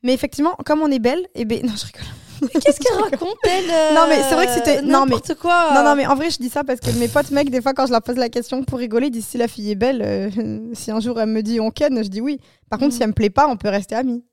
Mais 0.04 0.14
effectivement, 0.14 0.56
comme 0.66 0.82
on 0.82 0.90
est 0.92 1.00
belle, 1.00 1.28
et 1.36 1.46
ben 1.46 1.64
non 1.66 1.74
je 1.76 1.86
rigole. 1.86 2.02
Qu'est-ce 2.62 2.80
qu'elle 2.80 3.02
raconte, 3.02 3.38
elle 3.44 3.70
euh, 3.70 3.94
Non, 3.96 4.06
mais 4.10 4.22
c'est 4.24 4.36
vrai 4.36 4.46
que 4.48 4.54
c'était- 4.54 4.82
mais- 4.82 4.88
N'importe 4.92 5.36
quoi. 5.36 5.72
Non 5.76 5.84
non 5.84 5.96
mais 5.96 6.06
en 6.08 6.16
vrai 6.16 6.30
je 6.30 6.38
dis 6.38 6.50
ça 6.50 6.64
parce 6.64 6.80
que 6.80 6.92
mes 7.00 7.08
potes 7.08 7.32
mecs 7.32 7.50
des 7.50 7.62
fois 7.62 7.74
quand 7.74 7.86
je 7.86 7.92
leur 7.92 8.02
pose 8.02 8.18
la 8.18 8.30
question 8.30 8.64
pour 8.64 8.80
rigoler 8.80 9.08
ils 9.08 9.12
disent 9.12 9.28
si 9.28 9.38
la 9.38 9.48
fille 9.48 9.72
est 9.72 9.76
belle, 9.76 10.02
euh, 10.04 10.30
si 10.74 10.92
un 10.92 11.00
jour 11.00 11.20
elle 11.20 11.30
me 11.30 11.42
dit 11.42 11.60
on 11.60 11.72
ken, 11.72 12.04
je 12.04 12.10
dis 12.10 12.22
oui. 12.22 12.40
Par 12.70 12.80
contre 12.80 12.92
Mhm. 12.94 12.98
si 12.98 13.04
elle 13.04 13.10
me 13.10 13.14
plaît 13.14 13.30
pas 13.30 13.48
on 13.48 13.58
peut 13.58 13.70
rester 13.70 13.96
amis. 13.96 14.24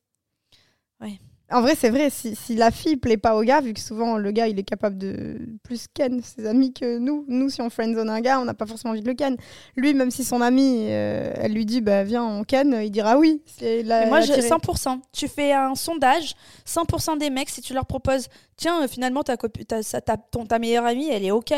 En 1.53 1.61
vrai, 1.61 1.75
c'est 1.79 1.91
vrai, 1.91 2.09
si, 2.09 2.35
si 2.35 2.55
la 2.55 2.71
fille 2.71 2.97
plaît 2.97 3.19
pas 3.19 3.37
au 3.37 3.43
gars, 3.43 3.61
vu 3.61 3.75
que 3.75 3.81
souvent 3.81 4.17
le 4.17 4.31
gars 4.33 4.49
il 4.49 4.59
est 4.59 4.63
capable 4.65 4.97
de 4.97 5.37
plus 5.63 5.87
ken 5.93 6.23
ses 6.23 6.47
amis 6.47 6.73
que 6.73 6.97
nous. 6.99 7.27
Nous, 7.29 7.51
si 7.51 7.61
on 7.61 7.69
friendzone 7.69 8.09
un 8.09 8.21
gars, 8.23 8.41
on 8.41 8.47
n'a 8.47 8.55
pas 8.55 8.65
forcément 8.65 8.93
envie 8.93 9.03
de 9.03 9.07
le 9.07 9.15
ken. 9.15 9.37
Lui, 9.77 9.93
même 9.93 10.11
si 10.11 10.25
son 10.25 10.41
amie, 10.41 10.87
euh, 10.89 11.33
elle 11.37 11.53
lui 11.53 11.67
dit 11.67 11.83
bah 11.83 12.03
viens 12.03 12.25
on 12.25 12.45
ken, 12.45 12.75
il 12.83 12.91
dira 12.91 13.19
oui. 13.19 13.43
C'est 13.59 13.83
la- 13.83 14.01
Mais 14.05 14.09
moi, 14.09 14.21
je, 14.23 14.31
l'attirer. 14.33 14.49
100%. 14.49 15.01
Tu 15.13 15.29
fais 15.29 15.53
un 15.53 15.75
sondage, 15.75 16.35
100% 16.67 17.19
des 17.19 17.29
mecs, 17.29 17.51
si 17.51 17.61
tu 17.61 17.75
leur 17.75 17.85
proposes, 17.85 18.29
tiens, 18.57 18.83
euh, 18.83 18.89
finalement, 18.89 19.23
ta, 19.23 19.37
ta, 19.37 19.83
ta- 20.01 20.17
ton, 20.17 20.47
ta 20.47 20.59
meilleure 20.59 20.87
amie, 20.87 21.09
elle 21.11 21.25
est 21.27 21.31
OK 21.31 21.53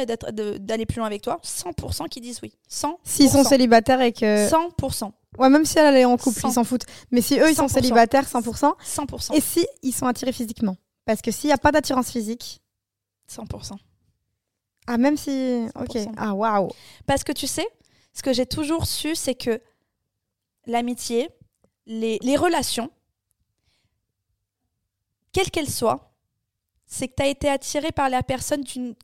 d'aller 0.60 0.86
plus 0.86 0.98
loin 0.98 1.06
avec 1.06 1.22
toi, 1.22 1.38
100% 1.44 2.08
qui 2.08 2.20
disent 2.20 2.40
oui. 2.42 2.52
100%. 2.68 2.96
S'ils 3.04 3.30
sont 3.30 3.44
célibataires 3.44 4.00
et 4.00 4.12
que. 4.12 4.48
100%. 4.48 5.12
Ouais, 5.38 5.48
même 5.48 5.64
si 5.64 5.78
elle, 5.78 5.86
elle 5.94 6.00
est 6.00 6.04
en 6.04 6.16
couple, 6.16 6.40
ils 6.44 6.52
s'en 6.52 6.64
foutent. 6.64 6.86
Mais 7.10 7.20
si 7.20 7.38
eux, 7.38 7.50
ils 7.50 7.54
sont 7.54 7.66
100%. 7.66 7.68
célibataires, 7.72 8.28
100%. 8.28 8.74
100%. 8.82 9.34
Et 9.34 9.40
si 9.40 9.66
ils 9.82 9.92
sont 9.92 10.06
attirés 10.06 10.32
physiquement? 10.32 10.76
Parce 11.04 11.22
que 11.22 11.30
s'il 11.30 11.48
n'y 11.48 11.54
a 11.54 11.58
pas 11.58 11.72
d'attirance 11.72 12.10
physique, 12.10 12.60
100%. 13.30 13.76
ah, 14.86 14.98
même 14.98 15.16
si. 15.16 15.66
Ok. 15.74 15.94
100%. 15.94 16.14
Ah, 16.16 16.34
waouh. 16.34 16.68
Parce 17.06 17.24
que 17.24 17.32
tu 17.32 17.46
sais, 17.46 17.66
ce 18.12 18.22
que 18.22 18.32
j'ai 18.32 18.46
toujours 18.46 18.86
su, 18.86 19.14
c'est 19.14 19.34
que 19.34 19.60
l'amitié, 20.66 21.28
les, 21.86 22.18
les 22.22 22.36
relations, 22.36 22.90
quelles 25.32 25.50
qu'elles 25.50 25.70
soient, 25.70 26.12
c'est 26.86 27.08
que 27.08 27.14
tu 27.16 27.22
as 27.22 27.26
été 27.28 27.48
attiré 27.48 27.92
par 27.92 28.08
la 28.08 28.22
personne 28.22 28.62
d'une 28.62 28.94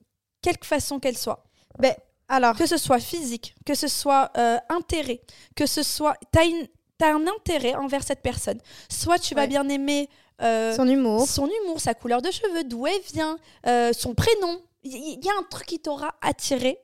quelque 0.41 0.67
façon 0.67 0.99
qu'elle 0.99 1.19
soit. 1.19 1.45
Ben, 1.79 1.95
alors. 2.33 2.57
Que 2.57 2.67
ce 2.67 2.77
soit 2.77 2.99
physique, 2.99 3.55
que 3.67 3.75
ce 3.75 3.89
soit 3.89 4.31
euh, 4.37 4.59
intérêt, 4.69 5.21
que 5.55 5.67
ce 5.67 5.83
soit... 5.83 6.15
Tu 6.33 6.39
as, 6.41 7.07
un 7.15 7.27
intérêt 7.27 7.75
envers 7.75 8.03
cette 8.05 8.23
personne. 8.23 8.59
Soit 8.89 9.19
tu 9.19 9.35
vas 9.35 9.43
Ouais. 9.43 9.49
bien 9.49 9.69
aimer 9.69 10.09
euh, 10.41 10.73
Son 10.75 10.87
humour. 10.89 11.27
son 11.27 11.47
humour, 11.47 11.81
sa 11.81 11.95
couleur 11.95 12.23
de 12.23 12.31
cheveux, 12.31 12.65
d'où 12.65 12.87
elle 12.87 13.01
vient, 13.13 13.39
euh, 13.67 13.93
son 13.93 14.15
prénom. 14.15 14.61
Il 14.85 15.25
y, 15.25 15.29
a 15.29 15.33
un 15.39 15.43
truc 15.51 15.67
qui 15.67 15.79
t'aura 15.79 16.15
attiré 16.21 16.79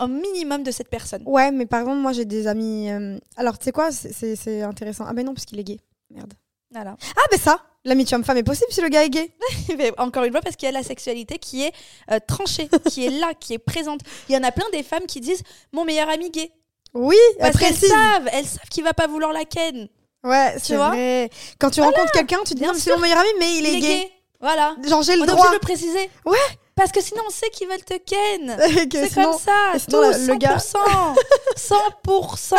au 0.00 0.06
minimum 0.06 0.62
de 0.62 0.70
cette 0.70 0.88
personne. 0.88 1.22
Ouais, 1.26 1.50
mais 1.50 1.66
par 1.66 1.80
exemple, 1.80 1.98
moi 1.98 2.12
j'ai 2.12 2.24
des 2.24 2.46
amis. 2.46 2.88
Alors, 3.36 3.58
tu 3.58 3.64
sais 3.64 3.72
quoi 3.72 3.90
C'est- 3.92 4.62
intéressant. 4.62 5.04
Ah, 5.06 5.12
ben 5.12 5.24
non, 5.26 5.34
parce 5.34 5.44
qu'il 5.44 5.58
est 5.60 5.64
gay. 5.64 5.78
Merde. 6.10 6.32
Voilà. 6.70 6.96
Ah, 7.16 7.22
ben 7.30 7.38
ça 7.38 7.60
L'amitié 7.86 8.16
homme-femme 8.16 8.36
est 8.36 8.42
possible 8.42 8.70
si 8.70 8.80
le 8.80 8.88
gars 8.88 9.04
est 9.04 9.10
gay. 9.10 9.30
Mais 9.78 9.92
encore 9.96 10.24
une 10.24 10.32
fois, 10.32 10.42
parce 10.42 10.56
qu'il 10.56 10.66
y 10.66 10.68
a 10.68 10.72
la 10.72 10.82
sexualité 10.82 11.38
qui 11.38 11.62
est 11.62 11.72
euh, 12.10 12.18
tranchée, 12.26 12.68
qui 12.90 13.06
est 13.06 13.10
là, 13.10 13.32
qui 13.38 13.54
est 13.54 13.58
présente. 13.58 14.00
Il 14.28 14.34
y 14.34 14.38
en 14.38 14.42
a 14.42 14.50
plein 14.50 14.68
des 14.72 14.82
femmes 14.82 15.06
qui 15.06 15.20
disent 15.20 15.42
mon 15.72 15.84
meilleur 15.84 16.08
ami 16.08 16.30
gay. 16.30 16.50
Oui, 16.94 17.16
Parce 17.38 17.56
qu'elles 17.58 17.76
savent, 17.76 18.28
elles 18.32 18.46
savent 18.46 18.68
qu'il 18.70 18.82
va 18.82 18.92
pas 18.92 19.06
vouloir 19.06 19.32
la 19.32 19.44
ken. 19.44 19.88
Ouais, 20.24 20.54
c'est 20.60 20.76
vois 20.76 20.88
vrai. 20.88 21.30
Quand 21.58 21.70
tu 21.70 21.80
rencontres 21.80 22.10
quelqu'un, 22.10 22.38
tu 22.44 22.54
te 22.54 22.58
dis 22.58 22.64
non, 22.64 22.72
c'est 22.74 22.90
mon 22.90 22.98
meilleur 22.98 23.18
ami, 23.18 23.28
mais 23.38 23.56
il, 23.58 23.66
Il 23.66 23.76
est, 23.76 23.80
gay. 23.80 24.12
Voilà. 24.40 24.74
Genre, 24.86 25.02
j'ai 25.02 25.16
le 25.16 25.24
droit. 25.24 25.48
de 25.48 25.54
le 25.54 25.60
préciser. 25.60 26.10
Ouais. 26.24 26.36
Parce 26.76 26.92
que 26.92 27.00
sinon, 27.02 27.22
on 27.26 27.30
sait 27.30 27.48
qu'ils 27.50 27.66
veulent 27.68 27.82
te 27.84 27.96
ken. 27.98 28.50
Et 28.60 28.88
C'est 28.92 29.08
sinon- 29.08 29.30
comme 29.32 29.40
ça. 29.40 29.52
et 29.74 29.78
sinon, 29.78 30.02
tout, 30.12 30.18
le 30.28 30.36
gars- 30.36 30.58
100%. 30.58 31.16
100%. 31.56 32.56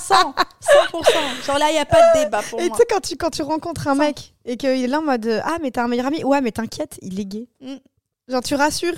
100. 0.00 0.34
100%. 0.60 1.44
Genre 1.46 1.58
là, 1.58 1.68
il 1.70 1.74
n'y 1.74 1.78
a 1.78 1.84
pas 1.86 2.00
de 2.14 2.24
débat 2.24 2.42
pour 2.48 2.58
Et 2.60 2.64
tu 2.64 2.68
moi. 2.70 2.78
sais, 2.78 2.86
quand 2.88 3.00
tu, 3.00 3.16
quand 3.16 3.30
tu 3.30 3.42
rencontres 3.42 3.86
un 3.88 3.94
mec 3.94 4.34
et 4.44 4.56
qu'il 4.56 4.68
est 4.70 4.86
là 4.86 4.98
en 5.00 5.02
mode 5.02 5.42
Ah, 5.44 5.58
mais 5.60 5.70
t'as 5.70 5.84
un 5.84 5.88
meilleur 5.88 6.06
ami 6.06 6.24
Ouais, 6.24 6.40
mais 6.40 6.52
t'inquiète, 6.52 6.98
il 7.02 7.18
est 7.20 7.24
gay. 7.24 7.48
Mm. 7.60 7.76
Genre, 8.28 8.42
tu 8.42 8.54
rassures. 8.54 8.94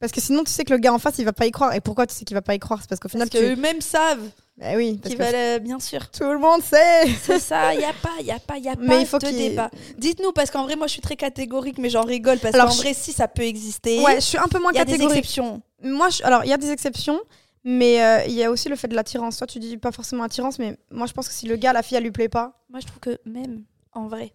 Parce 0.00 0.12
que 0.12 0.20
sinon, 0.20 0.44
tu 0.44 0.52
sais 0.52 0.64
que 0.64 0.72
le 0.72 0.78
gars 0.78 0.92
en 0.92 0.98
face, 0.98 1.14
il 1.18 1.24
va 1.24 1.32
pas 1.32 1.46
y 1.46 1.50
croire. 1.50 1.74
Et 1.74 1.80
pourquoi 1.80 2.06
tu 2.06 2.14
sais 2.14 2.24
qu'il 2.24 2.34
va 2.36 2.42
pas 2.42 2.54
y 2.54 2.58
croire? 2.60 2.78
C'est 2.80 2.88
parce 2.88 3.00
qu'au 3.00 3.08
final, 3.08 3.28
Parce 3.28 3.42
tu. 3.42 3.48
qu'eux-mêmes 3.50 3.80
savent 3.80 4.22
Bah 4.58 4.74
oui, 4.76 4.98
parce 5.00 5.14
que 5.14 5.22
veulent, 5.22 5.34
euh, 5.34 5.58
bien 5.60 5.78
sûr. 5.78 6.10
tout 6.10 6.24
le 6.24 6.38
monde 6.38 6.62
sait. 6.62 7.06
C'est 7.22 7.38
ça, 7.38 7.72
il 7.74 7.78
n'y 7.78 7.84
a 7.84 7.92
pas, 7.92 8.10
il 8.20 8.26
y 8.26 8.32
a 8.32 8.40
pas, 8.40 8.58
il 8.58 8.64
y 8.64 8.68
a 8.68 8.74
Mais 8.76 8.86
pas 8.88 8.98
il 9.00 9.06
faut 9.06 9.18
de 9.18 9.26
débat. 9.30 9.70
Dites-nous, 9.98 10.32
parce 10.32 10.50
qu'en 10.50 10.64
vrai, 10.64 10.74
moi, 10.74 10.88
je 10.88 10.92
suis 10.92 11.00
très 11.00 11.14
catégorique, 11.16 11.78
mais 11.78 11.90
j'en 11.90 12.02
rigole, 12.02 12.38
parce 12.40 12.56
qu'en 12.56 12.68
je- 12.70 12.78
vrai, 12.78 12.92
si 12.92 13.12
ça 13.12 13.28
peut 13.28 13.42
exister, 13.42 14.00
Ouais, 14.02 14.16
je 14.16 14.20
suis 14.26 14.38
un 14.38 14.48
peu 14.48 14.58
moins 14.60 14.72
il 14.72 14.76
y 14.76 14.80
a 14.80 14.84
des 14.84 14.92
catégorique. 14.92 15.18
exceptions. 15.18 15.62
Moi, 15.82 16.08
je- 16.10 16.24
alors, 16.24 16.44
il 16.44 16.48
y 16.50 16.52
a 16.52 16.56
des 16.58 16.70
exceptions. 16.70 17.20
Mais 17.64 18.02
euh, 18.02 18.24
il 18.26 18.32
y 18.34 18.42
a 18.44 18.50
aussi 18.50 18.68
le 18.68 18.76
fait 18.76 18.86
de 18.88 18.94
l'attirance. 18.94 19.36
Toi, 19.36 19.46
tu 19.46 19.58
dis 19.58 19.76
pas 19.76 19.90
forcément 19.92 20.22
attirance, 20.22 20.58
mais 20.60 20.78
moi, 20.90 21.06
je 21.06 21.12
pense 21.12 21.28
que 21.28 21.34
si 21.34 21.46
le 21.46 21.56
gars, 21.56 21.72
la 21.72 21.82
fille, 21.82 21.96
elle 21.98 22.04
lui 22.04 22.12
plaît 22.12 22.28
pas. 22.28 22.64
Moi, 22.70 22.78
je 22.80 22.86
trouve 22.86 23.00
que 23.00 23.18
même, 23.26 23.64
en 23.92 24.06
vrai, 24.06 24.32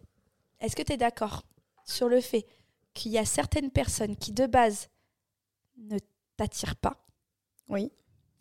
est-ce 0.59 0.75
que 0.75 0.83
tu 0.83 0.91
es 0.93 0.97
d'accord 0.97 1.43
sur 1.85 2.09
le 2.09 2.19
fait 2.21 2.45
qu'il 2.93 3.11
y 3.13 3.17
a 3.17 3.25
certaines 3.25 3.71
personnes 3.71 4.17
qui, 4.17 4.33
de 4.33 4.45
base, 4.45 4.89
ne 5.77 5.97
t'attirent 6.37 6.75
pas? 6.75 6.97
Oui. 7.69 7.91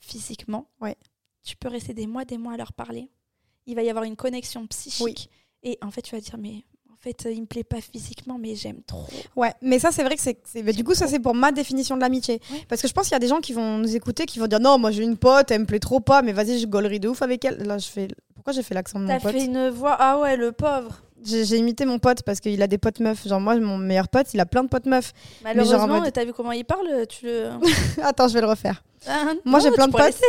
physiquement? 0.00 0.66
Ouais. 0.80 0.96
Tu 1.42 1.56
peux 1.56 1.68
rester 1.68 1.94
des 1.94 2.06
mois, 2.06 2.24
des 2.24 2.38
mois 2.38 2.54
à 2.54 2.56
leur 2.56 2.72
parler. 2.72 3.10
Il 3.66 3.74
va 3.76 3.82
y 3.82 3.90
avoir 3.90 4.04
une 4.04 4.16
connexion 4.16 4.66
psychique. 4.66 5.04
Oui. 5.04 5.14
Et 5.62 5.78
en 5.82 5.90
fait, 5.90 6.02
tu 6.02 6.14
vas 6.14 6.20
dire, 6.20 6.36
mais 6.38 6.64
en 6.92 6.96
fait, 6.98 7.28
il 7.32 7.40
me 7.42 7.46
plaît 7.46 7.64
pas 7.64 7.80
physiquement, 7.80 8.38
mais 8.38 8.54
j'aime 8.54 8.82
trop. 8.84 9.06
Ouais, 9.36 9.52
mais 9.60 9.78
ça, 9.78 9.90
c'est 9.92 10.04
vrai 10.04 10.16
que 10.16 10.22
c'est. 10.22 10.62
du 10.72 10.84
coup, 10.84 10.94
ça, 10.94 11.06
c'est 11.08 11.18
pour 11.20 11.34
ma 11.34 11.50
définition 11.52 11.96
de 11.96 12.00
l'amitié. 12.00 12.40
Ouais. 12.50 12.64
Parce 12.68 12.80
que 12.82 12.88
je 12.88 12.92
pense 12.92 13.04
qu'il 13.06 13.12
y 13.12 13.16
a 13.16 13.20
des 13.20 13.28
gens 13.28 13.40
qui 13.40 13.52
vont 13.52 13.78
nous 13.78 13.94
écouter, 13.96 14.26
qui 14.26 14.38
vont 14.38 14.46
dire 14.46 14.60
non, 14.60 14.78
moi 14.78 14.90
j'ai 14.92 15.02
une 15.04 15.16
pote, 15.16 15.50
elle 15.50 15.60
me 15.62 15.66
plaît 15.66 15.78
trop 15.80 16.00
pas, 16.00 16.22
mais 16.22 16.32
vas-y, 16.32 16.58
je 16.60 16.66
gaulerie 16.66 17.00
de 17.00 17.08
ouf 17.08 17.22
avec 17.22 17.44
elle. 17.44 17.58
Là, 17.64 17.78
je 17.78 17.86
fais. 17.88 18.08
Pourquoi 18.34 18.52
j'ai 18.52 18.62
fait 18.62 18.74
l'accent 18.74 18.98
de 18.98 19.04
mon 19.04 19.10
T'as 19.10 19.20
pote? 19.20 19.32
fait 19.32 19.44
une 19.44 19.68
voix, 19.68 19.96
ah 19.98 20.18
ouais, 20.20 20.36
le 20.36 20.50
pauvre. 20.52 21.02
J'ai 21.24 21.56
imité 21.56 21.84
mon 21.86 21.98
pote 21.98 22.22
parce 22.22 22.40
qu'il 22.40 22.60
a 22.62 22.66
des 22.66 22.78
potes 22.78 23.00
meufs. 23.00 23.26
Genre, 23.26 23.40
moi, 23.40 23.56
mon 23.56 23.78
meilleur 23.78 24.08
pote, 24.08 24.32
il 24.34 24.40
a 24.40 24.46
plein 24.46 24.64
de 24.64 24.68
potes 24.68 24.86
meufs. 24.86 25.12
Malheureusement, 25.44 26.00
mode- 26.00 26.12
t'as 26.12 26.24
vu 26.24 26.32
comment 26.32 26.52
il 26.52 26.64
parle 26.64 27.06
Tu 27.08 27.26
le. 27.26 27.50
Attends, 28.02 28.28
je 28.28 28.34
vais 28.34 28.40
le 28.40 28.48
refaire. 28.48 28.82
Ah, 29.06 29.32
Moi, 29.44 29.60
j'ai 29.60 29.70
plein 29.72 29.88
de 29.88 29.92
potes. 29.92 30.20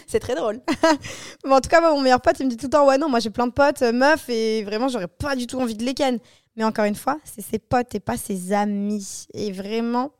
C'est 0.06 0.20
très 0.20 0.34
drôle. 0.34 0.60
En 1.48 1.60
tout 1.60 1.68
cas, 1.68 1.80
moi, 1.80 1.92
mon 1.94 2.00
meilleur 2.00 2.20
pote, 2.20 2.36
il 2.40 2.46
me 2.46 2.50
dit 2.50 2.56
tout 2.56 2.66
le 2.66 2.70
temps 2.70 2.86
Ouais, 2.86 2.98
non, 2.98 3.08
moi 3.08 3.20
j'ai 3.20 3.30
plein 3.30 3.46
de 3.46 3.52
potes 3.52 3.82
euh, 3.82 3.92
meufs 3.92 4.28
et 4.28 4.62
vraiment, 4.64 4.88
j'aurais 4.88 5.08
pas 5.08 5.34
du 5.36 5.46
tout 5.46 5.58
envie 5.60 5.74
de 5.74 5.84
les 5.84 5.94
ken. 5.94 6.18
Mais 6.56 6.64
encore 6.64 6.84
une 6.84 6.94
fois, 6.94 7.18
c'est 7.24 7.40
ses 7.42 7.58
potes 7.58 7.94
et 7.94 8.00
pas 8.00 8.16
ses 8.18 8.52
amis. 8.52 9.26
Et 9.34 9.52
vraiment, 9.52 10.12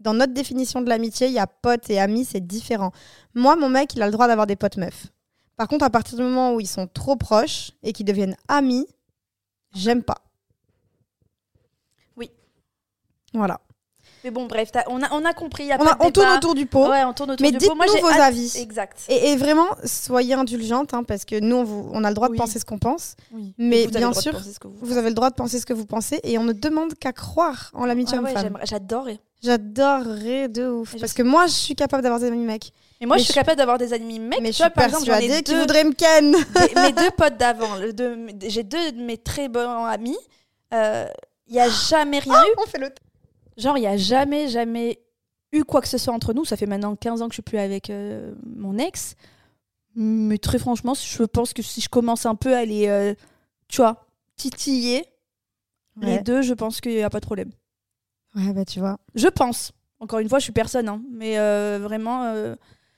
dans 0.00 0.14
notre 0.14 0.32
définition 0.34 0.80
de 0.82 0.88
l'amitié, 0.88 1.28
il 1.28 1.32
y 1.32 1.38
a 1.38 1.46
potes 1.46 1.88
et 1.90 2.00
amis, 2.00 2.24
c'est 2.24 2.44
différent. 2.44 2.90
Moi, 3.34 3.54
mon 3.56 3.68
mec, 3.68 3.94
il 3.94 4.02
a 4.02 4.06
le 4.06 4.12
droit 4.12 4.26
d'avoir 4.26 4.46
des 4.46 4.56
potes 4.56 4.76
meufs. 4.76 5.06
Par 5.56 5.68
contre, 5.68 5.84
à 5.84 5.90
partir 5.90 6.16
du 6.18 6.24
moment 6.24 6.54
où 6.54 6.60
ils 6.60 6.66
sont 6.66 6.88
trop 6.88 7.14
proches 7.14 7.70
et 7.84 7.92
qu'ils 7.92 8.06
deviennent 8.06 8.36
amis, 8.48 8.86
j'aime 9.74 10.02
pas. 10.02 10.18
Oui. 12.16 12.30
Voilà. 13.34 13.60
Mais 14.24 14.30
bon, 14.30 14.46
bref, 14.46 14.70
on 14.88 15.02
a, 15.02 15.12
on 15.12 15.24
a 15.24 15.34
compris. 15.34 15.64
y 15.64 15.72
a 15.72 15.76
On, 15.80 15.84
pas 15.84 15.92
a- 15.92 15.94
de 15.96 16.04
on 16.04 16.10
tourne 16.12 16.28
autour 16.36 16.54
du 16.54 16.66
pot. 16.66 16.88
Ouais, 16.88 17.02
on 17.04 17.12
tourne 17.12 17.32
autour 17.32 17.44
Mais 17.44 17.50
dites-nous 17.50 18.00
vos 18.00 18.06
avis. 18.20 18.56
Exact. 18.56 19.00
Et, 19.08 19.30
et 19.32 19.36
vraiment, 19.36 19.66
soyez 19.84 20.34
indulgentes, 20.34 20.94
hein, 20.94 21.02
parce 21.02 21.24
que 21.24 21.40
nous, 21.40 21.56
on, 21.56 21.64
vous- 21.64 21.90
on 21.92 22.04
a 22.04 22.08
le 22.08 22.14
droit 22.14 22.28
Oui. 22.28 22.36
de 22.36 22.40
penser 22.40 22.60
ce 22.60 22.64
qu'on 22.64 22.78
pense. 22.78 23.16
Oui. 23.32 23.52
Mais 23.58 23.88
bien 23.88 24.12
sûr, 24.12 24.32
vous 24.38 24.70
Vous 24.86 24.96
avez 24.96 25.08
le 25.08 25.14
droit 25.16 25.30
de 25.30 25.34
penser 25.34 25.58
ce 25.58 25.66
que 25.66 25.72
vous 25.72 25.86
pensez 25.86 26.20
et 26.22 26.38
on 26.38 26.44
ne 26.44 26.52
demande 26.52 26.94
qu'à 26.94 27.12
croire 27.12 27.70
en 27.74 27.84
l'amitié 27.84 28.16
Ah 28.18 28.22
ouais, 28.22 28.28
homme-femme. 28.28 28.44
j'aimerais- 28.44 28.66
J'adore. 28.66 29.08
J'adorerais 29.42 30.48
de 30.48 30.68
ouf. 30.68 30.94
Et 30.94 31.00
Parce 31.00 31.14
que 31.14 31.22
moi, 31.24 31.46
je 31.48 31.52
suis 31.52 31.74
capable 31.74 32.04
d'avoir 32.04 32.20
des 32.20 32.28
amis 32.28 32.44
mecs. 32.44 32.72
Mais 33.02 33.06
moi, 33.06 33.16
Mais 33.16 33.20
je 33.20 33.24
suis 33.26 33.34
capable 33.34 33.58
d'avoir 33.58 33.76
des 33.78 33.92
amis 33.92 34.18
mecs. 34.18 34.40
mais 34.40 34.50
tu 34.50 34.54
je 34.54 34.58
vois, 34.58 34.66
suis 34.66 34.74
par 34.74 34.84
exemple, 34.84 35.04
j'en 35.06 35.14
ai 35.16 35.18
persuadée 35.18 35.42
qu'ils 35.42 35.54
deux, 35.54 35.60
voudraient 35.60 35.84
me 35.84 35.92
ken. 35.92 36.32
des- 36.32 36.80
mes 36.80 36.92
deux 37.02 37.10
potes 37.16 37.36
d'avant. 37.36 37.78
deux- 37.92 38.26
J'ai 38.48 38.62
deux 38.62 38.92
de 38.92 39.02
mes 39.02 39.18
très 39.18 39.48
bons 39.48 39.84
amis. 39.84 40.16
Il 40.72 41.08
n'y 41.52 41.60
a 41.60 41.68
jamais 41.68 42.20
rien 42.20 42.40
eu. 42.42 42.54
on 42.58 42.66
fait 42.66 42.78
le. 42.78 42.90
Genre, 43.58 43.76
il 43.76 43.80
n'y 43.82 43.86
a 43.86 43.96
jamais, 43.98 44.48
jamais 44.48 44.98
eu 45.52 45.64
quoi 45.64 45.82
que 45.82 45.88
ce 45.88 45.98
soit 45.98 46.14
entre 46.14 46.32
nous. 46.32 46.44
Ça 46.46 46.56
fait 46.56 46.64
maintenant 46.66 46.96
15 46.96 47.20
ans 47.20 47.26
que 47.26 47.32
je 47.32 47.36
suis 47.36 47.42
plus 47.42 47.58
avec 47.58 47.90
euh, 47.90 48.32
mon 48.46 48.78
ex. 48.78 49.14
Mais 49.94 50.38
très 50.38 50.58
franchement, 50.58 50.94
je 50.94 51.22
pense 51.24 51.52
que 51.52 51.60
si 51.60 51.82
je 51.82 51.88
commence 51.90 52.24
un 52.24 52.34
peu 52.34 52.56
à 52.56 52.64
les, 52.64 52.86
euh, 52.88 53.14
tu 53.68 53.78
vois, 53.82 54.06
titiller, 54.36 55.04
les 56.00 56.20
deux, 56.20 56.40
je 56.40 56.54
pense 56.54 56.80
qu'il 56.80 56.94
n'y 56.94 57.02
a 57.02 57.10
pas 57.10 57.20
de 57.20 57.26
problème. 57.26 57.50
ouais, 58.36 58.52
bah 58.54 58.64
tu 58.64 58.78
vois. 58.80 58.96
Je 59.14 59.28
pense. 59.28 59.72
Encore 60.00 60.20
une 60.20 60.28
fois, 60.30 60.38
je 60.38 60.44
suis 60.44 60.52
personne, 60.52 60.88
hein, 60.88 61.02
mais 61.12 61.38
euh, 61.38 61.78
vraiment, 61.82 62.24
euh, 62.24 62.54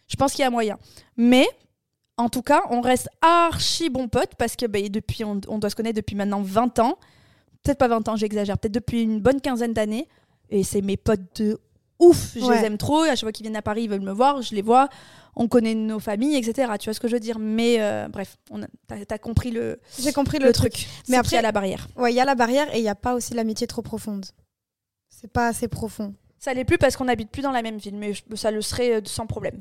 je 0.09 0.17
pense 0.17 0.33
qu'il 0.33 0.43
y 0.43 0.47
a 0.47 0.51
moyen. 0.51 0.79
Mais, 1.17 1.47
en 2.17 2.29
tout 2.29 2.43
cas, 2.43 2.62
on 2.71 2.81
reste 2.81 3.09
archi 3.21 3.90
bons 3.90 4.09
potes 4.09 4.35
parce 4.38 4.57
que 4.57 4.67
bah, 4.67 4.79
depuis, 4.88 5.25
on, 5.25 5.40
on 5.49 5.59
doit 5.59 5.71
se 5.71 5.77
connaître 5.77 5.97
depuis 5.97 6.17
maintenant 6.17 6.43
20 6.43 6.79
ans. 6.79 6.99
Peut-être 7.62 7.79
pas 7.79 7.88
20 7.88 8.09
ans, 8.09 8.17
j'exagère. 8.17 8.59
Peut-être 8.59 8.75
depuis 8.75 9.03
une 9.03 9.21
bonne 9.21 9.40
quinzaine 9.40 9.73
d'années. 9.73 10.09
Et 10.51 10.62
c'est 10.62 10.83
mes 10.83 10.97
potes 10.99 11.40
de 11.40 11.59
ouf. 11.99 12.33
Je 12.37 12.45
Ouais. 12.45 12.61
les 12.61 12.67
aime 12.67 12.77
trop. 12.79 13.01
À 13.03 13.09
chaque 13.11 13.21
fois 13.21 13.33
qu'ils 13.33 13.45
viennent 13.45 13.57
à 13.57 13.62
Paris, 13.62 13.85
ils 13.85 13.90
veulent 13.90 14.01
me 14.03 14.12
voir. 14.12 14.43
Je 14.43 14.55
les 14.55 14.61
vois. 14.62 14.88
On 15.37 15.49
connaît 15.49 15.75
nos 15.75 15.99
familles, 15.99 16.37
etc. 16.37 16.71
Tu 16.79 16.85
vois 16.85 16.95
ce 16.95 17.01
que 17.01 17.09
je 17.09 17.14
veux 17.14 17.21
dire? 17.21 17.38
Mais 17.40 17.81
euh, 17.81 18.07
bref, 18.09 18.37
t'as 18.87 19.14
as 19.14 19.19
compris 19.19 19.51
le, 19.51 19.81
J'ai 19.99 20.12
compris 20.12 20.38
le, 20.38 20.47
le, 20.47 20.53
truc. 20.53 20.75
truc. 20.75 20.88
Mais 21.09 21.17
après, 21.17 21.33
il 21.33 21.37
y 21.37 21.38
a 21.38 21.43
la 21.43 21.51
barrière. 21.53 21.88
Ouais, 21.97 22.12
il 22.12 22.14
y 22.17 22.21
a 22.21 22.25
la 22.25 22.35
barrière 22.37 22.73
et 22.75 22.79
il 22.79 22.83
n'y 22.83 22.88
a 22.88 22.95
pas 22.95 23.14
aussi 23.14 23.35
l'amitié 23.35 23.67
trop 23.67 23.83
profonde. 23.83 24.27
C'est 25.09 25.33
pas 25.33 25.49
assez 25.49 25.67
profond. 25.67 26.14
Ça 26.38 26.53
l'est 26.53 26.64
plus 26.64 26.77
parce 26.79 26.97
qu'on 26.97 27.07
n'habite 27.07 27.31
plus 27.31 27.40
dans 27.43 27.51
la 27.51 27.62
même 27.62 27.79
ville, 27.79 27.97
mais 27.97 28.12
ça 28.35 28.51
le 28.51 28.61
serait 28.61 28.97
euh, 28.97 29.01
sans 29.07 29.27
problème. 29.27 29.61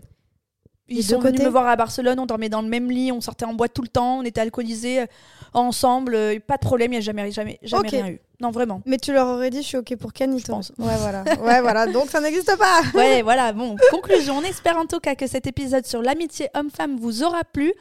Ils 0.90 1.04
sont 1.04 1.20
venus 1.20 1.32
côtés 1.34 1.46
me 1.46 1.50
voir 1.50 1.66
à 1.68 1.76
Barcelone, 1.76 2.20
on 2.20 2.26
dormait 2.26 2.50
dans 2.50 2.62
le 2.62 2.68
même 2.68 2.92
lit, 2.92 3.12
on 3.12 3.22
sortait 3.22 3.46
en 3.46 3.54
boîte 3.54 3.74
tout 3.74 3.82
le 3.82 3.88
temps, 3.88 4.20
on 4.20 4.24
était 4.24 4.42
alcoolisés 4.42 5.02
euh, 5.02 5.06
ensemble, 5.54 6.14
euh, 6.16 6.38
pas 6.46 6.56
de 6.56 6.62
problème, 6.62 6.92
il 6.92 6.96
n'y 6.96 6.98
a 6.98 7.02
jamais, 7.02 7.32
jamais, 7.32 7.58
jamais 7.64 7.88
rien 7.90 8.08
eu. 8.08 8.20
Non, 8.42 8.52
vraiment. 8.52 8.82
Mais 8.86 8.98
tu 8.98 9.14
leur 9.14 9.28
aurais 9.28 9.50
dit, 9.50 9.62
je 9.62 9.68
suis 9.68 9.78
OK 9.78 9.96
pour 9.96 10.12
Ken, 10.12 10.34
ils 10.34 10.40
Je 10.40 10.46
t'auraient- 10.46 10.58
pense. 10.60 10.72
Ouais, 10.78 10.98
voilà. 11.00 11.24
Ouais, 11.42 11.62
voilà. 11.62 11.88
Donc 11.88 12.10
ça 12.10 12.20
n'existe 12.20 12.58
pas. 12.58 12.82
Ouais, 12.94 13.22
voilà, 13.22 13.54
bon, 13.54 13.78
conclusion. 13.92 14.38
On 14.38 14.42
espère 14.44 14.78
en 14.78 14.86
tout 14.86 15.00
cas 15.00 15.16
que 15.16 15.26
cet 15.28 15.48
épisode 15.48 15.86
sur 15.86 16.02
l'amitié 16.02 16.50
homme-femme 16.54 16.98
vous 17.00 17.24
aura 17.24 17.44
plu. 17.46 17.72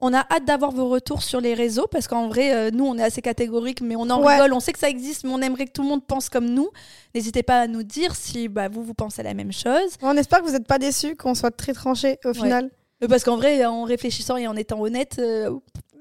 On 0.00 0.14
a 0.14 0.20
hâte 0.30 0.44
d'avoir 0.44 0.70
vos 0.70 0.88
retours 0.88 1.22
sur 1.22 1.40
les 1.40 1.54
réseaux 1.54 1.86
parce 1.90 2.06
qu'en 2.06 2.28
vrai, 2.28 2.54
euh, 2.54 2.70
nous, 2.72 2.84
on 2.86 2.96
est 2.98 3.02
assez 3.02 3.20
catégorique, 3.20 3.80
mais 3.80 3.96
on 3.96 4.08
en 4.10 4.22
Ouais. 4.22 4.34
rigole. 4.34 4.52
On 4.52 4.60
sait 4.60 4.72
que 4.72 4.78
ça 4.78 4.88
existe, 4.88 5.24
mais 5.24 5.30
on 5.32 5.40
aimerait 5.42 5.66
que 5.66 5.72
tout 5.72 5.82
le 5.82 5.88
monde 5.88 6.04
pense 6.06 6.28
comme 6.28 6.46
nous. 6.48 6.68
N'hésitez 7.14 7.42
pas 7.42 7.60
à 7.62 7.66
nous 7.66 7.82
dire 7.82 8.14
si 8.14 8.48
bah, 8.48 8.68
vous, 8.68 8.82
vous 8.84 8.94
pensez 8.94 9.22
la 9.24 9.34
même 9.34 9.52
chose. 9.52 9.96
On 10.02 10.16
espère 10.16 10.40
que 10.40 10.44
vous 10.46 10.52
n'êtes 10.52 10.66
pas 10.68 10.78
déçus, 10.78 11.16
qu'on 11.16 11.34
soit 11.34 11.50
très 11.50 11.72
tranché 11.72 12.18
au 12.24 12.32
final. 12.32 12.70
Parce 13.08 13.22
qu'en 13.22 13.36
vrai, 13.36 13.64
en 13.64 13.84
réfléchissant 13.84 14.36
et 14.36 14.48
en 14.48 14.56
étant 14.56 14.80
honnête, 14.80 15.16
euh, 15.20 15.50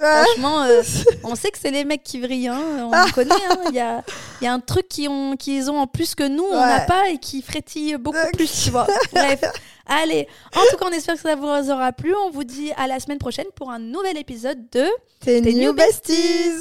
Ah, 0.02 0.24
franchement, 0.26 0.62
euh, 0.64 0.82
on 1.24 1.36
sait 1.36 1.50
que 1.52 1.58
c'est 1.60 1.72
les 1.72 1.84
mecs 1.86 2.04
qui 2.04 2.20
vrillent. 2.20 2.48
hein. 2.50 2.60
On 2.88 2.92
Ah. 2.94 3.06
connaît. 3.14 3.34
hein. 3.50 3.58
Il 3.70 3.76
y, 3.76 3.80
a, 3.80 4.04
il 4.42 4.46
y 4.46 4.48
a 4.48 4.54
un 4.54 4.60
truc 4.60 4.88
qu'ils 4.88 5.10
ont, 5.10 5.36
qu'ils 5.36 5.70
ont 5.72 5.78
en 5.80 5.88
plus 5.88 6.16
que 6.16 6.28
nous, 6.28 6.44
on 6.44 6.52
Ouais. 6.52 6.68
n'a 6.68 6.80
pas 6.82 7.10
et 7.10 7.18
qui 7.18 7.42
frétille 7.42 7.98
beaucoup 7.98 8.18
plus, 8.34 8.64
tu 8.64 8.70
vois. 8.72 8.88
Bref, 9.14 9.42
allez. 9.88 10.28
En 10.56 10.62
tout 10.72 10.78
cas, 10.78 10.86
on 10.88 10.92
espère 10.92 11.16
que 11.16 11.22
ça 11.22 11.36
vous 11.36 11.72
aura 11.72 11.92
plu. 11.94 12.14
On 12.28 12.30
vous 12.32 12.44
dit 12.44 12.72
à 12.78 12.88
la 12.88 13.00
semaine 13.00 13.18
prochaine 13.20 13.48
pour 13.56 13.70
un 13.72 13.80
nouvel 13.80 14.18
épisode 14.18 14.70
de 14.72 14.86
T'es 15.20 15.42
new 15.42 15.74
besties. 15.74 16.14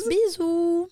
Bisous 0.09 0.89